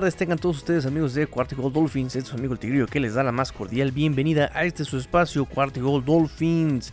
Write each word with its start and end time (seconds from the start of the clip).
tengan 0.00 0.38
todos 0.38 0.58
ustedes 0.58 0.84
amigos 0.84 1.14
de 1.14 1.26
Cuarto 1.26 1.56
Dolphins, 1.70 2.08
este 2.08 2.18
es 2.18 2.26
su 2.26 2.36
amigo 2.36 2.52
el 2.52 2.58
Tigrillo 2.58 2.86
que 2.86 3.00
les 3.00 3.14
da 3.14 3.22
la 3.22 3.32
más 3.32 3.50
cordial 3.50 3.92
bienvenida 3.92 4.50
a 4.52 4.66
este 4.66 4.84
su 4.84 4.98
espacio 4.98 5.46
Cuarto 5.46 5.80
Dolphins 6.02 6.92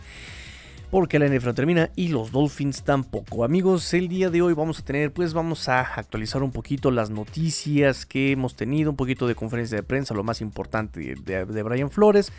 porque 0.94 1.18
la 1.18 1.26
NFL 1.26 1.54
termina 1.54 1.90
y 1.96 2.06
los 2.06 2.30
Dolphins 2.30 2.84
tampoco. 2.84 3.42
Amigos, 3.42 3.92
el 3.94 4.06
día 4.06 4.30
de 4.30 4.42
hoy 4.42 4.54
vamos 4.54 4.78
a 4.78 4.84
tener, 4.84 5.12
pues 5.12 5.34
vamos 5.34 5.68
a 5.68 5.80
actualizar 5.80 6.40
un 6.44 6.52
poquito 6.52 6.92
las 6.92 7.10
noticias 7.10 8.06
que 8.06 8.30
hemos 8.30 8.54
tenido, 8.54 8.90
un 8.90 8.96
poquito 8.96 9.26
de 9.26 9.34
conferencia 9.34 9.76
de 9.76 9.82
prensa, 9.82 10.14
lo 10.14 10.22
más 10.22 10.40
importante 10.40 11.16
de, 11.16 11.46
de 11.46 11.62
Brian 11.64 11.90
Flores. 11.90 12.30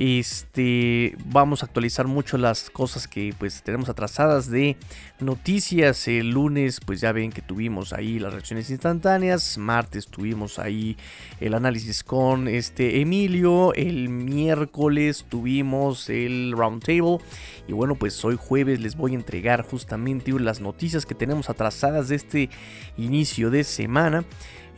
Este, 0.00 1.16
vamos 1.24 1.64
a 1.64 1.66
actualizar 1.66 2.06
mucho 2.06 2.38
las 2.38 2.70
cosas 2.70 3.08
que 3.08 3.34
pues 3.36 3.64
tenemos 3.64 3.88
atrasadas 3.88 4.48
de 4.48 4.76
noticias. 5.18 6.06
El 6.06 6.30
lunes, 6.30 6.78
pues 6.78 7.00
ya 7.00 7.10
ven 7.10 7.32
que 7.32 7.42
tuvimos 7.42 7.92
ahí 7.92 8.20
las 8.20 8.32
reacciones 8.32 8.70
instantáneas. 8.70 9.58
Martes 9.58 10.06
tuvimos 10.06 10.60
ahí 10.60 10.96
el 11.40 11.52
análisis 11.52 12.04
con 12.04 12.46
este 12.46 13.00
Emilio. 13.00 13.74
El 13.74 14.08
miércoles 14.08 15.26
tuvimos 15.28 16.08
el 16.08 16.52
roundtable. 16.56 17.18
Y 17.66 17.72
bueno, 17.72 17.87
pues 17.94 18.24
hoy 18.24 18.36
jueves 18.38 18.80
les 18.80 18.96
voy 18.96 19.12
a 19.12 19.14
entregar 19.14 19.62
justamente 19.62 20.32
las 20.38 20.60
noticias 20.60 21.06
que 21.06 21.14
tenemos 21.14 21.48
atrasadas 21.48 22.08
de 22.08 22.16
este 22.16 22.50
inicio 22.96 23.50
de 23.50 23.64
semana. 23.64 24.24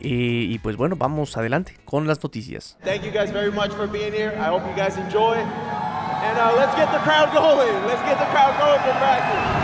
Eh, 0.00 0.46
y 0.48 0.58
pues 0.60 0.76
bueno, 0.76 0.96
vamos 0.96 1.36
adelante 1.36 1.76
con 1.84 2.06
las 2.06 2.22
noticias. 2.22 2.76
Thank 2.82 3.02
you 3.02 3.10
guys 3.10 3.32
very 3.32 3.50
much 3.50 3.70
for 3.72 3.86
being 3.86 4.12
here. 4.12 4.32
I 4.36 4.48
hope 4.48 4.64
you 4.66 4.74
guys 4.74 4.96
enjoy. 4.96 5.36
And 5.36 6.38
uh, 6.38 6.54
let's 6.56 6.74
get 6.74 6.90
the 6.90 7.00
crowd 7.00 7.32
going. 7.34 7.86
Let's 7.86 8.02
get 8.02 8.18
the 8.18 8.26
crowd 8.26 8.58
going 8.58 8.80
for 8.80 8.98
practice. 8.98 9.59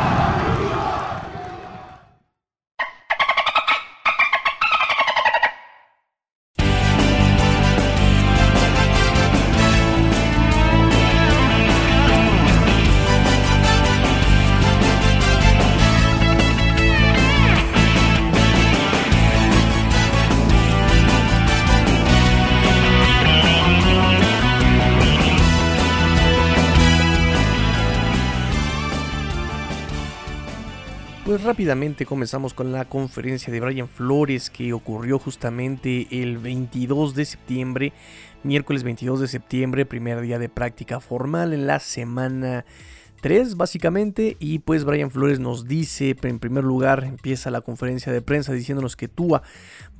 Rápidamente 31.57 32.05
comenzamos 32.05 32.53
con 32.53 32.71
la 32.71 32.85
conferencia 32.85 33.51
de 33.51 33.61
Brian 33.61 33.89
Flores 33.89 34.51
que 34.51 34.75
ocurrió 34.75 35.19
justamente 35.19 36.07
el 36.11 36.37
22 36.37 37.15
de 37.15 37.25
septiembre, 37.25 37.95
miércoles 38.43 38.83
22 38.83 39.21
de 39.21 39.27
septiembre, 39.27 39.87
primer 39.87 40.21
día 40.21 40.39
de 40.39 40.51
práctica 40.51 41.01
formal 41.01 41.55
en 41.55 41.67
la 41.67 41.81
semana 41.81 42.67
3 43.23 43.57
básicamente. 43.57 44.37
Y 44.39 44.59
pues 44.59 44.85
Brian 44.85 45.11
Flores 45.11 45.41
nos 45.41 45.67
dice, 45.67 46.15
en 46.25 46.41
primer 46.41 46.63
lugar 46.63 47.05
empieza 47.05 47.51
la 47.51 47.63
conferencia 47.63 48.13
de 48.13 48.21
prensa 48.21 48.53
diciéndonos 48.53 48.95
que 48.95 49.09
Tua 49.09 49.41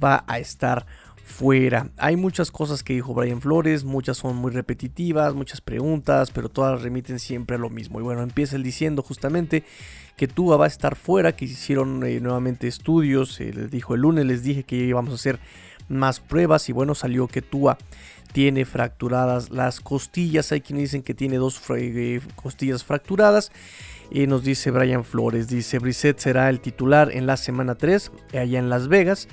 va 0.05 0.27
a 0.29 0.39
estar 0.39 0.87
fuera. 1.27 1.91
Hay 1.99 2.17
muchas 2.17 2.53
cosas 2.53 2.85
que 2.85 2.95
dijo 2.95 3.13
Brian 3.13 3.41
Flores, 3.41 3.85
muchas 3.85 4.17
son 4.17 4.37
muy 4.37 4.53
repetitivas, 4.53 5.35
muchas 5.35 5.61
preguntas, 5.61 6.31
pero 6.31 6.49
todas 6.49 6.81
remiten 6.83 7.19
siempre 7.19 7.57
a 7.57 7.59
lo 7.59 7.69
mismo. 7.69 7.99
Y 7.99 8.05
bueno, 8.05 8.23
empieza 8.23 8.55
él 8.55 8.63
diciendo 8.63 9.03
justamente 9.03 9.65
que 10.17 10.29
Tua 10.29 10.57
va 10.57 10.67
a 10.67 10.69
estar 10.69 10.95
fuera, 10.95 11.35
que 11.35 11.47
hicieron 11.47 12.05
eh, 12.07 12.21
nuevamente 12.21 12.69
estudios, 12.69 13.41
eh, 13.41 13.53
les 13.53 13.71
dijo 13.73 13.95
el 13.95 14.03
lunes, 14.03 14.25
les 14.25 14.45
dije 14.45 14.63
que 14.63 14.77
íbamos 14.77 15.13
a 15.13 15.17
hacer 15.17 15.41
más 15.89 16.21
pruebas 16.21 16.69
y 16.69 16.73
bueno, 16.73 16.95
salió 16.95 17.27
que 17.27 17.43
Tua 17.43 17.77
tiene 18.33 18.65
fracturadas 18.65 19.51
las 19.51 19.81
costillas, 19.81 20.53
hay 20.53 20.61
quienes 20.61 20.85
dicen 20.85 21.03
que 21.03 21.13
tiene 21.13 21.37
dos 21.37 21.61
eh, 21.77 22.21
costillas 22.37 22.85
fracturadas. 22.85 23.51
Y 24.09 24.29
nos 24.29 24.45
dice 24.45 24.71
Brian 24.71 25.03
Flores, 25.03 25.49
dice 25.49 25.81
Brissett 25.81 26.21
será 26.21 26.49
el 26.49 26.61
titular 26.61 27.11
en 27.13 27.27
la 27.27 27.37
semana 27.37 27.75
3 27.75 28.13
allá 28.35 28.61
en 28.61 28.71
Las 28.71 28.87
Vegas 28.87 29.27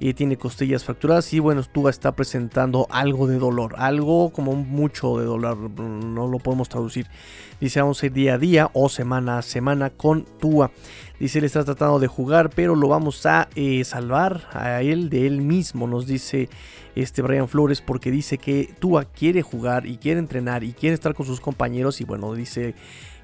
y 0.00 0.14
tiene 0.14 0.36
costillas 0.36 0.84
fracturadas 0.84 1.32
y 1.32 1.38
bueno, 1.38 1.62
Tua 1.64 1.90
está 1.90 2.12
presentando 2.12 2.86
algo 2.90 3.26
de 3.26 3.38
dolor, 3.38 3.74
algo 3.78 4.30
como 4.30 4.54
mucho 4.54 5.18
de 5.18 5.24
dolor, 5.24 5.70
no 5.78 6.26
lo 6.28 6.38
podemos 6.38 6.68
traducir. 6.68 7.06
Dice 7.60 7.80
vamos 7.80 8.02
a 8.02 8.06
ir 8.06 8.12
día 8.12 8.34
a 8.34 8.38
día 8.38 8.70
o 8.72 8.88
semana 8.88 9.38
a 9.38 9.42
semana 9.42 9.90
con 9.90 10.24
Tua. 10.24 10.70
Dice 11.18 11.40
él 11.40 11.44
está 11.44 11.64
tratando 11.64 11.98
de 11.98 12.06
jugar, 12.06 12.50
pero 12.50 12.76
lo 12.76 12.88
vamos 12.88 13.26
a 13.26 13.48
eh, 13.56 13.82
salvar 13.84 14.48
a 14.52 14.82
él 14.82 15.10
de 15.10 15.26
él 15.26 15.40
mismo, 15.40 15.88
nos 15.88 16.06
dice 16.06 16.48
este 17.02 17.22
Brian 17.22 17.48
Flores, 17.48 17.80
porque 17.80 18.10
dice 18.10 18.38
que 18.38 18.74
Tua 18.78 19.04
quiere 19.04 19.42
jugar 19.42 19.86
y 19.86 19.98
quiere 19.98 20.18
entrenar 20.18 20.64
y 20.64 20.72
quiere 20.72 20.94
estar 20.94 21.14
con 21.14 21.26
sus 21.26 21.40
compañeros 21.40 22.00
y 22.00 22.04
bueno, 22.04 22.34
dice 22.34 22.74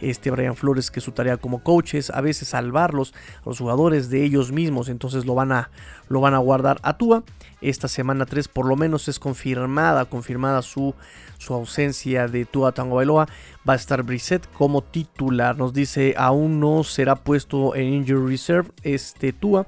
este 0.01 0.31
Brian 0.31 0.55
Flores 0.55 0.91
que 0.91 1.01
su 1.01 1.13
tarea 1.13 1.37
como 1.39 1.63
coach 1.63 1.95
es 1.95 2.11
a 2.11 2.21
veces 2.21 2.49
salvarlos 2.49 3.15
a 3.45 3.49
los 3.49 3.59
jugadores 3.59 4.11
de 4.11 4.25
ellos 4.25 4.53
mismos, 4.53 4.89
entonces 4.89 5.25
lo 5.25 5.35
van 5.35 5.53
a 5.53 5.71
lo 6.09 6.21
van 6.21 6.35
a 6.35 6.39
guardar 6.39 6.79
a 6.83 6.97
Tua. 6.97 7.25
Esta 7.65 7.89
semana 7.89 8.27
3 8.27 8.49
por 8.49 8.67
lo 8.67 8.77
menos 8.77 9.09
es 9.09 9.19
confirmada, 9.19 10.05
confirmada 10.05 10.61
su, 10.61 10.95
su 11.39 11.55
ausencia 11.55 12.29
de 12.29 12.45
Tua 12.45 12.73
Tango 12.73 12.97
Bailoa. 12.97 13.27
Va 13.69 13.73
a 13.73 13.77
estar 13.77 14.03
Brissett 14.03 14.47
como 14.53 14.83
titular. 14.83 15.57
Nos 15.57 15.73
dice 15.73 16.15
aún 16.17 16.61
no 16.61 16.85
será 16.85 17.17
puesto 17.17 17.75
en 17.75 17.95
injury 17.95 18.33
reserve 18.33 18.71
este 18.83 19.33
Tua. 19.33 19.67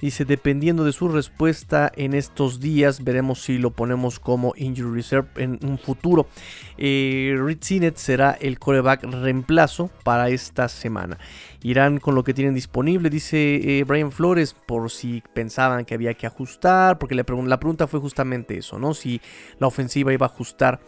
Dice, 0.00 0.24
dependiendo 0.24 0.84
de 0.84 0.92
su 0.92 1.08
respuesta 1.08 1.90
en 1.96 2.14
estos 2.14 2.60
días, 2.60 3.02
veremos 3.02 3.42
si 3.42 3.58
lo 3.58 3.70
ponemos 3.70 4.20
como 4.20 4.52
injury 4.56 4.94
reserve 4.94 5.28
en 5.36 5.58
un 5.62 5.76
futuro. 5.76 6.28
Eh, 6.76 7.36
Sinet 7.60 7.96
será 7.96 8.30
el 8.40 8.60
coreback 8.60 9.02
reemplazo 9.02 9.90
para 10.04 10.28
esta 10.28 10.68
semana. 10.68 11.18
Irán 11.62 11.98
con 11.98 12.14
lo 12.14 12.24
que 12.24 12.34
tienen 12.34 12.54
disponible, 12.54 13.10
dice 13.10 13.78
eh, 13.78 13.84
Brian 13.84 14.12
Flores, 14.12 14.54
por 14.54 14.90
si 14.90 15.22
pensaban 15.34 15.84
que 15.84 15.94
había 15.94 16.14
que 16.14 16.26
ajustar, 16.26 16.98
porque 16.98 17.14
la 17.14 17.24
pregunta 17.24 17.86
fue 17.86 18.00
justamente 18.00 18.58
eso, 18.58 18.78
¿no? 18.78 18.94
Si 18.94 19.20
la 19.58 19.66
ofensiva 19.66 20.12
iba 20.12 20.26
a 20.26 20.30
ajustar 20.30 20.80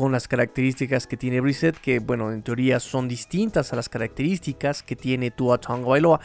con 0.00 0.12
las 0.12 0.28
características 0.28 1.06
que 1.06 1.18
tiene 1.18 1.42
Brissett, 1.42 1.76
que 1.76 1.98
bueno, 1.98 2.32
en 2.32 2.40
teoría 2.40 2.80
son 2.80 3.06
distintas 3.06 3.74
a 3.74 3.76
las 3.76 3.90
características 3.90 4.82
que 4.82 4.96
tiene 4.96 5.30
Tua 5.30 5.58
Tonga. 5.58 6.20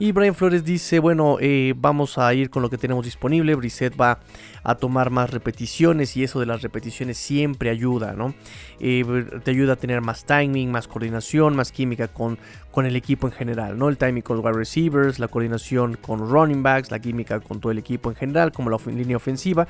Y 0.00 0.10
Brian 0.10 0.34
Flores 0.34 0.64
dice, 0.64 0.98
bueno, 0.98 1.36
eh, 1.40 1.72
vamos 1.76 2.18
a 2.18 2.34
ir 2.34 2.50
con 2.50 2.60
lo 2.60 2.68
que 2.68 2.76
tenemos 2.76 3.04
disponible, 3.04 3.54
Brissett 3.54 3.94
va 3.94 4.18
a 4.64 4.74
tomar 4.74 5.10
más 5.10 5.30
repeticiones 5.30 6.16
y 6.16 6.24
eso 6.24 6.40
de 6.40 6.46
las 6.46 6.62
repeticiones 6.62 7.18
siempre 7.18 7.70
ayuda, 7.70 8.14
¿no? 8.14 8.34
Eh, 8.80 9.04
te 9.44 9.52
ayuda 9.52 9.74
a 9.74 9.76
tener 9.76 10.00
más 10.00 10.24
timing, 10.24 10.72
más 10.72 10.88
coordinación, 10.88 11.54
más 11.54 11.70
química 11.70 12.08
con, 12.08 12.36
con 12.72 12.84
el 12.84 12.96
equipo 12.96 13.28
en 13.28 13.32
general, 13.32 13.78
¿no? 13.78 13.88
El 13.88 13.96
timing 13.96 14.22
con 14.22 14.38
los 14.38 14.44
wide 14.44 14.58
receivers, 14.58 15.20
la 15.20 15.28
coordinación 15.28 15.96
con 16.02 16.28
running 16.28 16.64
backs, 16.64 16.90
la 16.90 16.98
química 16.98 17.38
con 17.38 17.60
todo 17.60 17.70
el 17.70 17.78
equipo 17.78 18.10
en 18.10 18.16
general, 18.16 18.50
como 18.50 18.70
la 18.70 18.78
línea 18.86 19.16
ofensiva. 19.16 19.68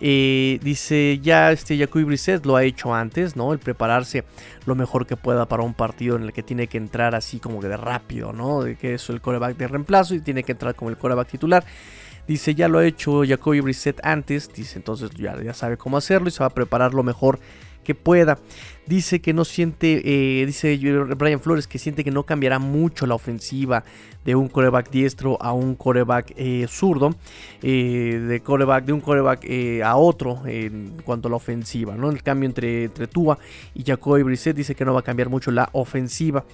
Dice 0.00 1.18
ya 1.22 1.52
este 1.52 1.76
Jacoby 1.76 2.04
Brissett 2.04 2.46
lo 2.46 2.56
ha 2.56 2.64
hecho 2.64 2.94
antes, 2.94 3.36
¿no? 3.36 3.52
El 3.52 3.58
prepararse 3.58 4.24
lo 4.66 4.74
mejor 4.74 5.06
que 5.06 5.16
pueda 5.16 5.46
para 5.46 5.62
un 5.62 5.74
partido 5.74 6.16
en 6.16 6.22
el 6.22 6.32
que 6.32 6.42
tiene 6.42 6.66
que 6.66 6.78
entrar 6.78 7.14
así 7.14 7.38
como 7.38 7.60
que 7.60 7.68
de 7.68 7.76
rápido, 7.76 8.32
¿no? 8.32 8.62
De 8.62 8.76
que 8.76 8.94
es 8.94 9.08
el 9.10 9.20
coreback 9.20 9.56
de 9.56 9.68
reemplazo 9.68 10.14
y 10.14 10.20
tiene 10.20 10.42
que 10.42 10.52
entrar 10.52 10.74
como 10.74 10.90
el 10.90 10.96
coreback 10.96 11.28
titular. 11.28 11.64
Dice 12.26 12.54
ya 12.54 12.68
lo 12.68 12.78
ha 12.78 12.86
hecho 12.86 13.22
Jacoby 13.26 13.60
Brissett 13.60 14.00
antes, 14.04 14.52
dice 14.52 14.78
entonces 14.78 15.10
ya, 15.12 15.40
ya 15.42 15.54
sabe 15.54 15.76
cómo 15.78 15.96
hacerlo 15.96 16.28
y 16.28 16.30
se 16.30 16.40
va 16.40 16.46
a 16.46 16.50
preparar 16.50 16.92
lo 16.92 17.02
mejor 17.02 17.38
que 17.82 17.94
pueda. 17.94 18.38
Dice 18.88 19.20
que 19.20 19.34
no 19.34 19.44
siente, 19.44 20.00
eh, 20.04 20.46
dice 20.46 20.78
Brian 21.16 21.40
Flores 21.40 21.66
que 21.66 21.78
siente 21.78 22.04
que 22.04 22.10
no 22.10 22.22
cambiará 22.22 22.58
mucho 22.58 23.06
la 23.06 23.14
ofensiva 23.14 23.84
de 24.24 24.34
un 24.34 24.48
coreback 24.48 24.90
diestro 24.90 25.40
a 25.40 25.52
un 25.52 25.74
coreback 25.74 26.32
eh, 26.36 26.66
zurdo, 26.68 27.14
eh, 27.62 28.18
de, 28.28 28.40
coreback, 28.40 28.84
de 28.84 28.92
un 28.92 29.00
coreback 29.00 29.46
a 29.82 29.96
otro 29.96 30.42
en 30.46 30.94
cuanto 31.04 31.28
a 31.28 31.30
la 31.30 31.36
ofensiva. 31.36 31.96
¿no? 31.96 32.10
El 32.10 32.22
cambio 32.22 32.46
entre, 32.46 32.84
entre 32.84 33.06
Tua 33.06 33.38
y 33.74 33.84
Jacoby 33.84 34.22
Brissett 34.22 34.56
dice 34.56 34.74
que 34.74 34.84
no 34.84 34.94
va 34.94 35.00
a 35.00 35.04
cambiar 35.04 35.28
mucho 35.28 35.50
la 35.50 35.68
ofensiva. 35.72 36.44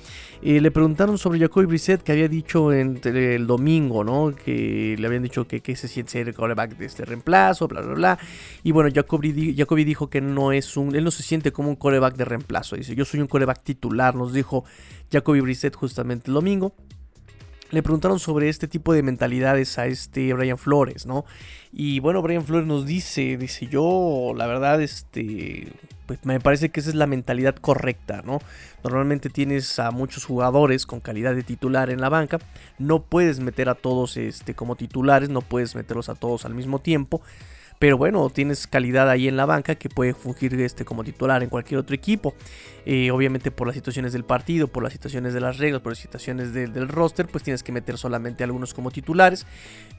le 0.43 0.71
preguntaron 0.71 1.19
sobre 1.19 1.39
Jacoby 1.39 1.67
Brissett 1.67 2.03
que 2.03 2.13
había 2.13 2.29
dicho 2.29 2.73
entre 2.73 3.37
el 3.37 3.47
domingo, 3.47 4.03
¿no? 4.03 4.35
que 4.35 4.97
le 4.99 5.07
habían 5.07 5.23
dicho 5.23 5.47
que, 5.47 5.61
que 5.61 5.77
se 5.77 5.87
siente 5.89 6.13
ser 6.13 6.29
el 6.29 6.35
coreback 6.35 6.77
de 6.77 6.87
este 6.87 7.05
reemplazo, 7.05 7.69
bla, 7.69 7.81
bla, 7.81 7.95
bla. 7.95 8.19
Y 8.63 8.73
bueno, 8.73 8.91
Jacoby, 8.93 9.55
Jacoby 9.57 9.85
dijo 9.85 10.09
que 10.09 10.21
no 10.21 10.53
es 10.53 10.77
un, 10.77 10.95
él 10.95 11.05
no 11.05 11.11
se 11.11 11.23
siente 11.23 11.53
como 11.53 11.71
un 11.71 11.77
coreback 11.77 12.17
de 12.17 12.24
reemplazo. 12.25 12.77
Dice, 12.77 12.95
yo 12.95 13.05
soy 13.05 13.21
un 13.21 13.27
coreback 13.27 13.63
titular, 13.63 14.15
nos 14.15 14.33
dijo 14.33 14.65
Jacoby 15.13 15.41
Brissett 15.41 15.75
justamente 15.75 16.31
el 16.31 16.35
domingo. 16.35 16.75
le 17.71 17.83
preguntaron 17.83 18.21
sobre 18.21 18.49
este 18.49 18.69
tipo 18.69 18.93
de 18.93 19.03
mentalidades 19.03 19.79
a 19.79 19.87
este 19.87 20.33
Brian 20.33 20.59
Flores, 20.59 21.07
¿no? 21.07 21.25
Y 21.73 21.99
bueno, 21.99 22.23
Brian 22.23 22.45
Flores 22.45 22.69
nos 22.69 22.87
dice, 22.87 23.37
dice 23.37 23.67
yo, 23.67 24.33
la 24.37 24.47
verdad, 24.47 24.81
este, 24.81 25.73
pues 26.07 26.25
me 26.25 26.39
parece 26.39 26.69
que 26.69 26.81
esa 26.81 26.91
es 26.91 26.95
la 26.95 27.07
mentalidad 27.07 27.57
correcta, 27.57 28.23
¿no? 28.25 28.39
Normalmente 28.85 29.31
tienes 29.31 29.79
a 29.79 29.91
muchos 29.91 30.25
jugadores 30.25 30.87
con 30.87 31.01
calidad 31.01 31.35
de 31.35 31.43
titular 31.43 31.91
en 31.91 32.01
la 32.01 32.09
banca, 32.09 32.39
no 32.79 33.03
puedes 33.03 33.41
meter 33.41 33.69
a 33.69 33.75
todos 33.75 34.17
este, 34.17 34.55
como 34.55 34.77
titulares, 34.77 35.31
no 35.31 35.41
puedes 35.41 35.75
meterlos 35.75 36.09
a 36.09 36.15
todos 36.15 36.45
al 36.45 36.55
mismo 36.55 36.79
tiempo. 36.79 37.23
Pero 37.79 37.99
bueno, 37.99 38.31
tienes 38.31 38.67
calidad 38.67 39.11
ahí 39.11 39.29
en 39.29 39.37
la 39.37 39.47
banca 39.47 39.75
que 39.75 39.89
puede 39.89 40.15
fungir 40.15 40.55
este 40.61 40.85
como 40.85 41.05
titular 41.05 41.43
en 41.43 41.49
cualquier 41.49 41.81
otro 41.81 41.95
equipo. 41.95 42.35
Eh, 42.87 43.11
obviamente 43.11 43.51
por 43.51 43.67
las 43.67 43.75
situaciones 43.75 44.13
del 44.13 44.25
partido, 44.25 44.69
por 44.69 44.83
las 44.83 44.93
situaciones 44.93 45.33
de 45.33 45.41
las 45.41 45.57
reglas, 45.57 45.81
por 45.81 45.93
las 45.93 45.99
situaciones 45.99 46.53
del 46.53 46.89
roster, 46.89 47.27
pues 47.27 47.43
tienes 47.43 47.63
que 47.63 47.73
meter 47.73 47.97
solamente 47.97 48.45
algunos 48.45 48.75
como 48.75 48.91
titulares. 48.91 49.47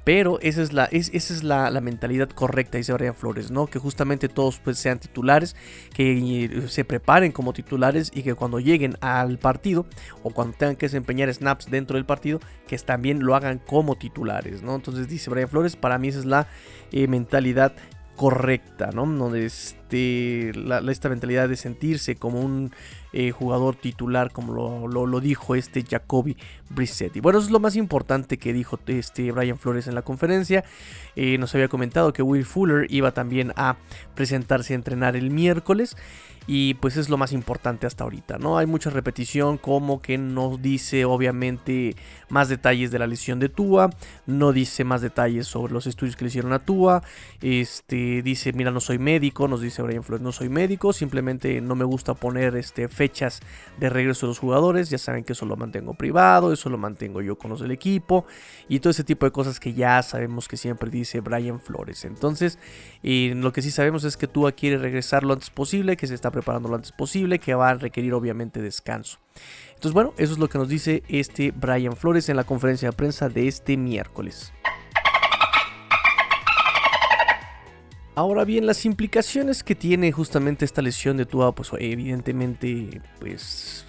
Pero 0.04 0.40
esa 0.42 0.62
es 0.62 0.72
la, 0.72 0.86
esa 0.86 1.18
es 1.18 1.44
la, 1.44 1.72
mentalidad 1.82 2.30
correcta, 2.30 2.78
dice 2.78 2.94
Brian 2.94 3.16
Flores, 3.16 3.50
¿no? 3.50 3.66
Que 3.66 3.80
justamente 3.80 4.30
todos 4.30 4.60
pues, 4.60 4.78
sean 4.78 5.00
titulares, 5.00 5.56
que 5.94 6.46
eh, 6.46 6.68
se 6.68 6.86
preparen 6.86 7.32
como 7.32 7.54
titulares 7.54 8.12
y 8.14 8.22
que 8.22 8.36
cuando 8.36 8.60
lleguen 8.60 8.98
al 9.02 9.40
partido 9.40 9.88
o 10.22 10.30
cuando 10.30 10.56
tengan 10.56 10.76
que 10.76 10.86
desempeñar 10.86 11.34
snaps 11.34 11.72
dentro 11.72 11.96
del 11.96 12.06
partido, 12.06 12.40
que 12.68 12.78
también 12.78 13.24
lo 13.24 13.36
hagan 13.36 13.58
como 13.58 13.96
titulares, 13.96 14.62
¿no? 14.62 14.76
Entonces 14.76 15.08
dice 15.08 15.32
Brian 15.32 15.50
Flores, 15.50 15.76
para 15.76 15.98
mí 15.98 16.10
esa 16.10 16.20
es 16.20 16.26
la 16.26 16.48
eh, 16.92 17.08
mentalidad 17.08 17.75
correcta, 18.16 18.92
¿no? 18.94 19.06
Donde 19.06 19.46
este, 19.46 20.52
esta 20.90 21.10
mentalidad 21.10 21.50
de 21.50 21.56
sentirse 21.56 22.16
como 22.16 22.40
un 22.40 22.72
eh, 23.14 23.32
jugador 23.32 23.76
titular, 23.76 24.32
como 24.32 24.88
lo, 24.88 25.20
dijo 25.20 25.56
este 25.56 25.84
Jacoby 25.84 26.38
Brissett. 26.70 27.16
Y 27.16 27.20
bueno, 27.20 27.40
eso 27.40 27.48
es 27.48 27.52
lo 27.52 27.60
más 27.60 27.76
importante 27.76 28.38
que 28.38 28.54
dijo 28.54 28.80
este 28.88 29.32
Brian 29.32 29.58
Flores 29.58 29.88
en 29.88 29.96
la 29.96 30.02
conferencia. 30.02 30.64
Eh, 31.16 31.38
nos 31.38 31.54
había 31.56 31.68
comentado 31.68 32.14
que 32.14 32.22
Will 32.22 32.46
Fuller 32.46 32.88
iba 32.90 33.12
también 33.12 33.54
a 33.56 33.78
presentarse 34.16 34.74
a 34.74 34.76
entrenar 34.76 35.16
el 35.16 35.30
miércoles. 35.30 35.96
Y 36.48 36.76
pues 36.76 36.98
es 36.98 37.10
lo 37.10 37.18
más 37.18 37.32
importante 37.32 37.88
hasta 37.88 38.04
ahorita, 38.04 38.38
¿no? 38.38 38.58
Hay 38.58 38.68
mucha 38.68 38.90
repetición 38.90 39.58
como 39.58 40.02
que 40.02 40.18
no 40.18 40.58
dice 40.58 41.06
obviamente 41.06 41.96
más 42.30 42.50
detalles 42.50 42.92
de 42.92 43.00
la 43.00 43.08
lesión 43.08 43.40
de 43.40 43.50
Tua, 43.50 43.90
no 44.28 44.52
dice 44.52 44.84
más 44.84 45.02
detalles 45.02 45.48
sobre 45.48 45.74
los 45.74 45.88
estudios 45.88 46.16
que 46.16 46.26
le 46.26 46.30
hicieron 46.30 46.54
a 46.54 46.60
Tua, 46.60 47.02
este 47.42 48.22
dice, 48.22 48.54
mira, 48.54 48.72
no 48.72 48.80
soy 48.80 49.00
médico, 49.00 49.48
nos 49.48 49.62
dice 49.62 49.82
Brian 49.82 50.04
Flores, 50.04 50.22
no 50.22 50.32
soy 50.32 50.50
médico, 50.50 50.94
simplemente 50.94 51.62
no 51.62 51.76
me 51.76 51.84
gusta 51.84 52.14
poner 52.14 52.56
este, 52.56 52.88
fechas 52.90 53.42
de 53.80 53.90
regreso 53.90 54.28
de 54.28 54.32
los 54.32 54.40
jugadores, 54.40 54.90
ya 54.90 54.98
saben 54.98 55.24
que 55.24 55.34
eso 55.34 55.46
lo 55.46 55.56
mantengo 55.56 55.94
privado, 55.96 56.54
eso 56.54 56.70
lo 56.70 56.78
mantengo 56.78 57.22
yo 57.22 57.38
con 57.38 57.50
los 57.50 57.60
del 57.60 57.72
equipo 57.72 58.26
y 58.70 58.80
todo 58.80 58.92
ese 58.92 59.04
tipo 59.04 59.26
de 59.26 59.32
cosas 59.32 59.60
que 59.60 59.74
ya 59.74 60.02
sabemos 60.04 60.48
que 60.48 60.58
siempre 60.58 60.90
dice 60.90 61.22
Brian 61.22 61.60
Flores. 61.60 62.06
Entonces, 62.06 62.60
lo 63.02 63.52
que 63.52 63.62
sí 63.62 63.72
sabemos 63.72 64.04
es 64.04 64.18
que 64.18 64.28
Tua 64.28 64.52
quiere 64.52 64.78
regresar 64.78 65.24
lo 65.24 65.34
antes 65.34 65.50
posible, 65.50 65.98
que 65.98 66.08
se 66.08 66.14
está 66.14 66.32
preparando 66.36 66.70
lo 66.70 66.76
antes 66.76 66.92
posible, 66.92 67.40
que 67.40 67.56
va 67.56 67.70
a 67.70 67.74
requerir 67.74 68.14
obviamente 68.14 68.62
descanso. 68.62 69.20
Entonces 69.70 69.94
bueno, 69.94 70.14
eso 70.18 70.34
es 70.34 70.40
lo 70.40 70.48
que 70.48 70.58
nos 70.58 70.70
dice 70.70 71.02
este 71.08 71.52
Brian 71.52 71.96
Flores 71.96 72.30
en 72.30 72.36
la 72.36 72.44
conferencia 72.44 72.90
de 72.90 72.96
prensa 72.96 73.30
de 73.30 73.48
este 73.48 73.78
miércoles. 73.78 74.54
Ahora 78.18 78.46
bien, 78.46 78.66
las 78.66 78.86
implicaciones 78.86 79.62
que 79.64 79.76
tiene 79.76 80.12
justamente 80.12 80.64
esta 80.64 80.82
lesión 80.82 81.18
de 81.18 81.26
Tua, 81.26 81.54
pues 81.54 81.72
evidentemente, 81.78 83.02
pues 83.20 83.86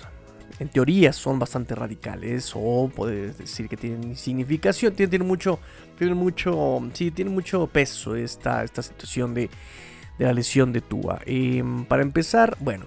en 0.59 0.69
teoría 0.69 1.13
son 1.13 1.39
bastante 1.39 1.75
radicales 1.75 2.53
o 2.55 2.91
puedes 2.95 3.39
decir 3.39 3.69
que 3.69 3.77
tienen 3.77 4.17
significación, 4.17 4.95
tiene, 4.95 5.19
mucho, 5.25 5.61
tiene 5.97 6.15
mucho, 6.15 6.81
sí, 6.93 7.13
tiene 7.13 7.31
mucho 7.31 7.69
peso 7.69 8.17
esta, 8.17 8.65
esta 8.65 8.83
situación 8.83 9.33
de, 9.33 9.49
de 10.19 10.25
la 10.25 10.33
lesión 10.33 10.73
de 10.73 10.81
Tua. 10.81 11.21
Em, 11.27 11.85
para 11.85 12.03
empezar, 12.03 12.57
bueno, 12.61 12.87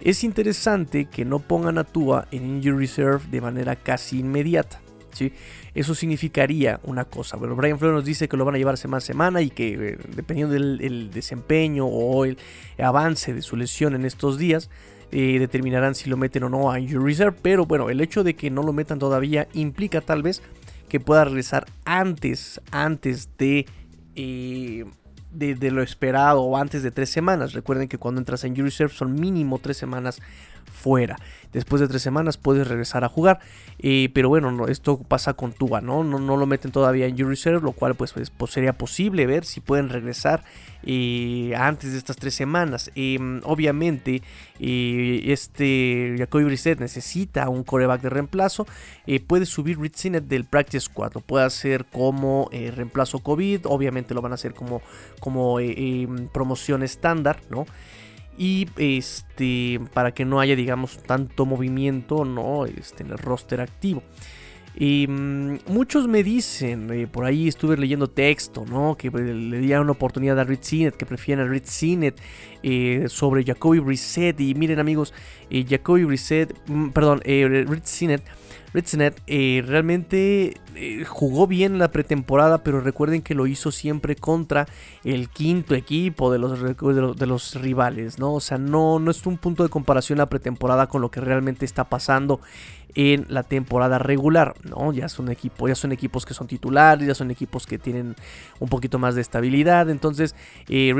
es 0.00 0.24
interesante 0.24 1.06
que 1.06 1.24
no 1.24 1.38
pongan 1.38 1.78
a 1.78 1.84
Tua 1.84 2.28
en 2.30 2.44
Injury 2.46 2.86
Reserve 2.86 3.24
de 3.30 3.40
manera 3.40 3.76
casi 3.76 4.18
inmediata. 4.18 4.80
¿sí? 5.12 5.32
Eso 5.74 5.94
significaría 5.94 6.80
una 6.84 7.04
cosa. 7.04 7.38
Pero 7.40 7.56
Brian 7.56 7.78
Flores 7.78 7.94
nos 7.96 8.04
dice 8.04 8.28
que 8.28 8.36
lo 8.36 8.44
van 8.44 8.54
a 8.54 8.58
llevar 8.58 8.76
semana 8.76 8.98
a 8.98 9.00
semana 9.00 9.42
y 9.42 9.50
que 9.50 9.74
eh, 9.74 9.98
dependiendo 10.14 10.54
del 10.54 11.10
desempeño 11.10 11.86
o 11.86 12.24
el 12.24 12.38
avance 12.78 13.32
de 13.32 13.42
su 13.42 13.56
lesión 13.56 13.94
en 13.94 14.04
estos 14.04 14.38
días, 14.38 14.70
eh, 15.12 15.38
determinarán 15.38 15.94
si 15.94 16.10
lo 16.10 16.16
meten 16.16 16.44
o 16.44 16.48
no 16.48 16.70
a 16.70 16.78
Injury 16.78 17.04
Reserve. 17.04 17.36
Pero 17.42 17.66
bueno, 17.66 17.90
el 17.90 18.00
hecho 18.00 18.22
de 18.22 18.34
que 18.34 18.50
no 18.50 18.62
lo 18.62 18.72
metan 18.72 18.98
todavía 18.98 19.48
implica 19.54 20.00
tal 20.00 20.22
vez 20.22 20.42
que 20.88 21.00
pueda 21.00 21.24
regresar 21.24 21.66
antes, 21.84 22.60
antes 22.70 23.30
de... 23.38 23.66
Eh, 24.14 24.84
de, 25.36 25.70
lo 25.70 25.82
esperado 25.82 26.42
o 26.42 26.56
antes 26.56 26.82
de 26.82 26.90
tres 26.90 27.10
semanas. 27.10 27.52
Recuerden 27.52 27.88
que 27.88 27.98
cuando 27.98 28.20
entras 28.20 28.44
en 28.44 28.56
Reserve 28.56 28.94
son 28.94 29.14
mínimo 29.14 29.58
tres 29.58 29.76
semanas 29.76 30.20
fuera. 30.76 31.16
Después 31.52 31.80
de 31.80 31.88
tres 31.88 32.02
semanas 32.02 32.36
puedes 32.36 32.68
regresar 32.68 33.02
a 33.02 33.08
jugar. 33.08 33.40
Eh, 33.78 34.10
pero 34.12 34.28
bueno, 34.28 34.68
esto 34.68 34.98
pasa 34.98 35.34
con 35.34 35.52
Tua, 35.52 35.80
¿no? 35.80 36.04
¿no? 36.04 36.36
lo 36.36 36.46
meten 36.46 36.70
todavía 36.70 37.06
en 37.06 37.12
Injury 37.12 37.30
Reserve, 37.30 37.60
lo 37.60 37.72
cual 37.72 37.94
pues, 37.94 38.12
pues, 38.12 38.30
pues 38.30 38.50
sería 38.50 38.74
posible 38.74 39.26
ver 39.26 39.44
si 39.44 39.60
pueden 39.60 39.88
regresar 39.88 40.44
eh, 40.82 41.54
antes 41.56 41.92
de 41.92 41.98
estas 41.98 42.16
tres 42.16 42.34
semanas. 42.34 42.90
Em, 42.94 43.40
obviamente, 43.44 44.22
eh, 44.60 45.22
este 45.24 46.14
Jacoby 46.18 46.44
Brissett 46.44 46.78
necesita 46.78 47.48
un 47.48 47.64
coreback 47.64 48.02
de 48.02 48.10
reemplazo. 48.10 48.66
puede 49.26 49.46
subir 49.46 49.80
Rich 49.80 50.10
del 50.22 50.44
Practice 50.44 50.86
Squad, 50.86 51.14
lo 51.14 51.20
puede 51.22 51.46
hacer 51.46 51.86
como 51.86 52.50
reemplazo 52.52 53.20
COVID. 53.20 53.60
Obviamente 53.64 54.12
lo 54.12 54.20
van 54.20 54.32
a 54.32 54.34
hacer 54.34 54.52
como, 54.52 54.82
como 55.20 55.58
em, 55.58 56.28
promoción 56.28 56.82
estándar, 56.82 57.40
¿no? 57.48 57.66
Y 58.38 58.68
este 58.76 59.80
para 59.94 60.12
que 60.12 60.24
no 60.24 60.40
haya 60.40 60.56
digamos 60.56 61.02
tanto 61.02 61.46
movimiento 61.46 62.24
no 62.24 62.66
este, 62.66 63.02
en 63.02 63.10
el 63.10 63.18
roster 63.18 63.60
activo 63.60 64.02
y 64.78 65.06
mm, 65.08 65.60
muchos 65.68 66.06
me 66.06 66.22
dicen, 66.22 66.90
eh, 66.92 67.06
por 67.06 67.24
ahí 67.24 67.48
estuve 67.48 67.78
leyendo 67.78 68.08
texto, 68.08 68.66
¿no? 68.68 68.94
Que 68.94 69.08
eh, 69.08 69.34
le 69.34 69.58
dieran 69.58 69.84
una 69.84 69.92
oportunidad 69.92 70.38
a 70.38 70.44
Rich 70.44 70.64
Sinet, 70.64 70.96
que 70.96 71.06
prefieren 71.06 71.46
a 71.46 71.48
Rich 71.48 71.64
Sinet 71.64 72.20
eh, 72.62 73.06
sobre 73.08 73.42
Jacoby 73.42 73.78
Brissett. 73.78 74.38
Y 74.38 74.54
miren 74.54 74.78
amigos, 74.78 75.14
Jacoby 75.50 76.04
Brissett, 76.04 76.54
mm, 76.68 76.90
perdón, 76.90 77.22
Rich 77.24 77.86
Sinet 77.86 78.22
Ritzenet 78.76 79.22
eh, 79.26 79.64
realmente 79.66 80.60
eh, 80.74 81.04
jugó 81.06 81.46
bien 81.46 81.78
la 81.78 81.90
pretemporada, 81.90 82.58
pero 82.58 82.82
recuerden 82.82 83.22
que 83.22 83.34
lo 83.34 83.46
hizo 83.46 83.72
siempre 83.72 84.16
contra 84.16 84.66
el 85.02 85.30
quinto 85.30 85.74
equipo 85.74 86.30
de 86.30 86.38
los, 86.38 87.54
rivales, 87.54 88.18
¿no? 88.18 88.34
O 88.34 88.40
sea, 88.40 88.58
no, 88.58 88.98
no 88.98 89.10
es 89.10 89.24
un 89.24 89.38
punto 89.38 89.62
de 89.62 89.70
comparación 89.70 90.18
la 90.18 90.28
pretemporada 90.28 90.88
con 90.88 91.00
lo 91.00 91.10
que 91.10 91.22
realmente 91.22 91.64
está 91.64 91.84
pasando 91.84 92.40
en 92.94 93.24
la 93.30 93.44
temporada 93.44 93.98
regular, 93.98 94.54
¿no? 94.62 94.92
Ya 94.92 95.08
son 95.08 95.30
equipos, 95.30 95.70
ya 95.70 95.74
son 95.74 95.92
equipos 95.92 96.26
que 96.26 96.34
son 96.34 96.46
titulares, 96.46 97.08
ya 97.08 97.14
son 97.14 97.30
equipos 97.30 97.66
que 97.66 97.78
tienen 97.78 98.14
un 98.60 98.68
poquito 98.68 98.98
más 98.98 99.14
de 99.14 99.22
estabilidad, 99.22 99.88
entonces 99.88 100.34
eh, 100.68 100.92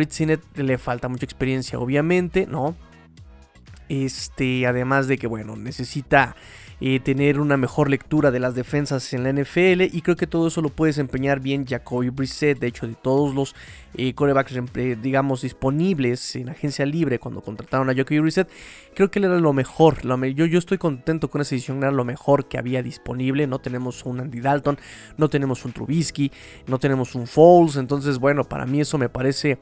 le 0.54 0.78
falta 0.78 1.08
mucha 1.08 1.26
experiencia, 1.26 1.78
obviamente, 1.78 2.46
¿no? 2.46 2.74
Este, 3.90 4.66
además 4.66 5.08
de 5.08 5.18
que, 5.18 5.26
bueno, 5.26 5.56
necesita 5.56 6.34
eh, 6.78 7.00
tener 7.00 7.40
una 7.40 7.56
mejor 7.56 7.88
lectura 7.88 8.30
de 8.30 8.38
las 8.38 8.54
defensas 8.54 9.14
en 9.14 9.23
la 9.23 9.33
NFL 9.33 9.80
y 9.80 10.02
creo 10.02 10.14
que 10.14 10.26
todo 10.26 10.49
eso 10.49 10.61
lo 10.61 10.68
puede 10.68 10.90
desempeñar 10.90 11.40
bien 11.40 11.66
Jacoby 11.66 12.11
Brissett. 12.11 12.59
De 12.59 12.66
hecho, 12.66 12.87
de 12.87 12.95
todos 12.95 13.35
los 13.35 13.54
eh, 13.95 14.12
corebacks, 14.12 14.52
eh, 14.75 14.99
digamos, 15.00 15.40
disponibles 15.40 16.37
en 16.37 16.50
agencia 16.50 16.85
libre 16.85 17.18
cuando 17.18 17.40
contrataron 17.40 17.88
a 17.88 17.95
Jacoby 17.95 18.18
Brissett, 18.18 18.50
creo 18.95 19.11
que 19.11 19.21
él 19.21 19.25
era 19.25 19.40
lo 19.40 19.54
mejor. 19.54 20.02
yo, 20.35 20.45
yo 20.45 20.59
estoy 20.59 20.76
contento 20.76 21.30
con 21.30 21.40
esa 21.40 21.54
edición, 21.54 21.78
era 21.78 21.90
lo 21.90 22.04
mejor 22.04 22.47
que 22.47 22.59
había 22.59 22.83
disponible. 22.83 23.47
No 23.47 23.59
tenemos 23.59 24.04
un 24.04 24.21
Andy 24.21 24.40
Dalton, 24.40 24.78
no 25.16 25.30
tenemos 25.30 25.64
un 25.64 25.73
Trubisky, 25.73 26.30
no 26.66 26.78
tenemos 26.78 27.14
un 27.14 27.26
Foles. 27.26 27.76
Entonces, 27.76 28.18
bueno, 28.18 28.45
para 28.45 28.66
mí 28.66 28.83
eso 28.83 28.99
me 28.99 29.09
parece, 29.09 29.59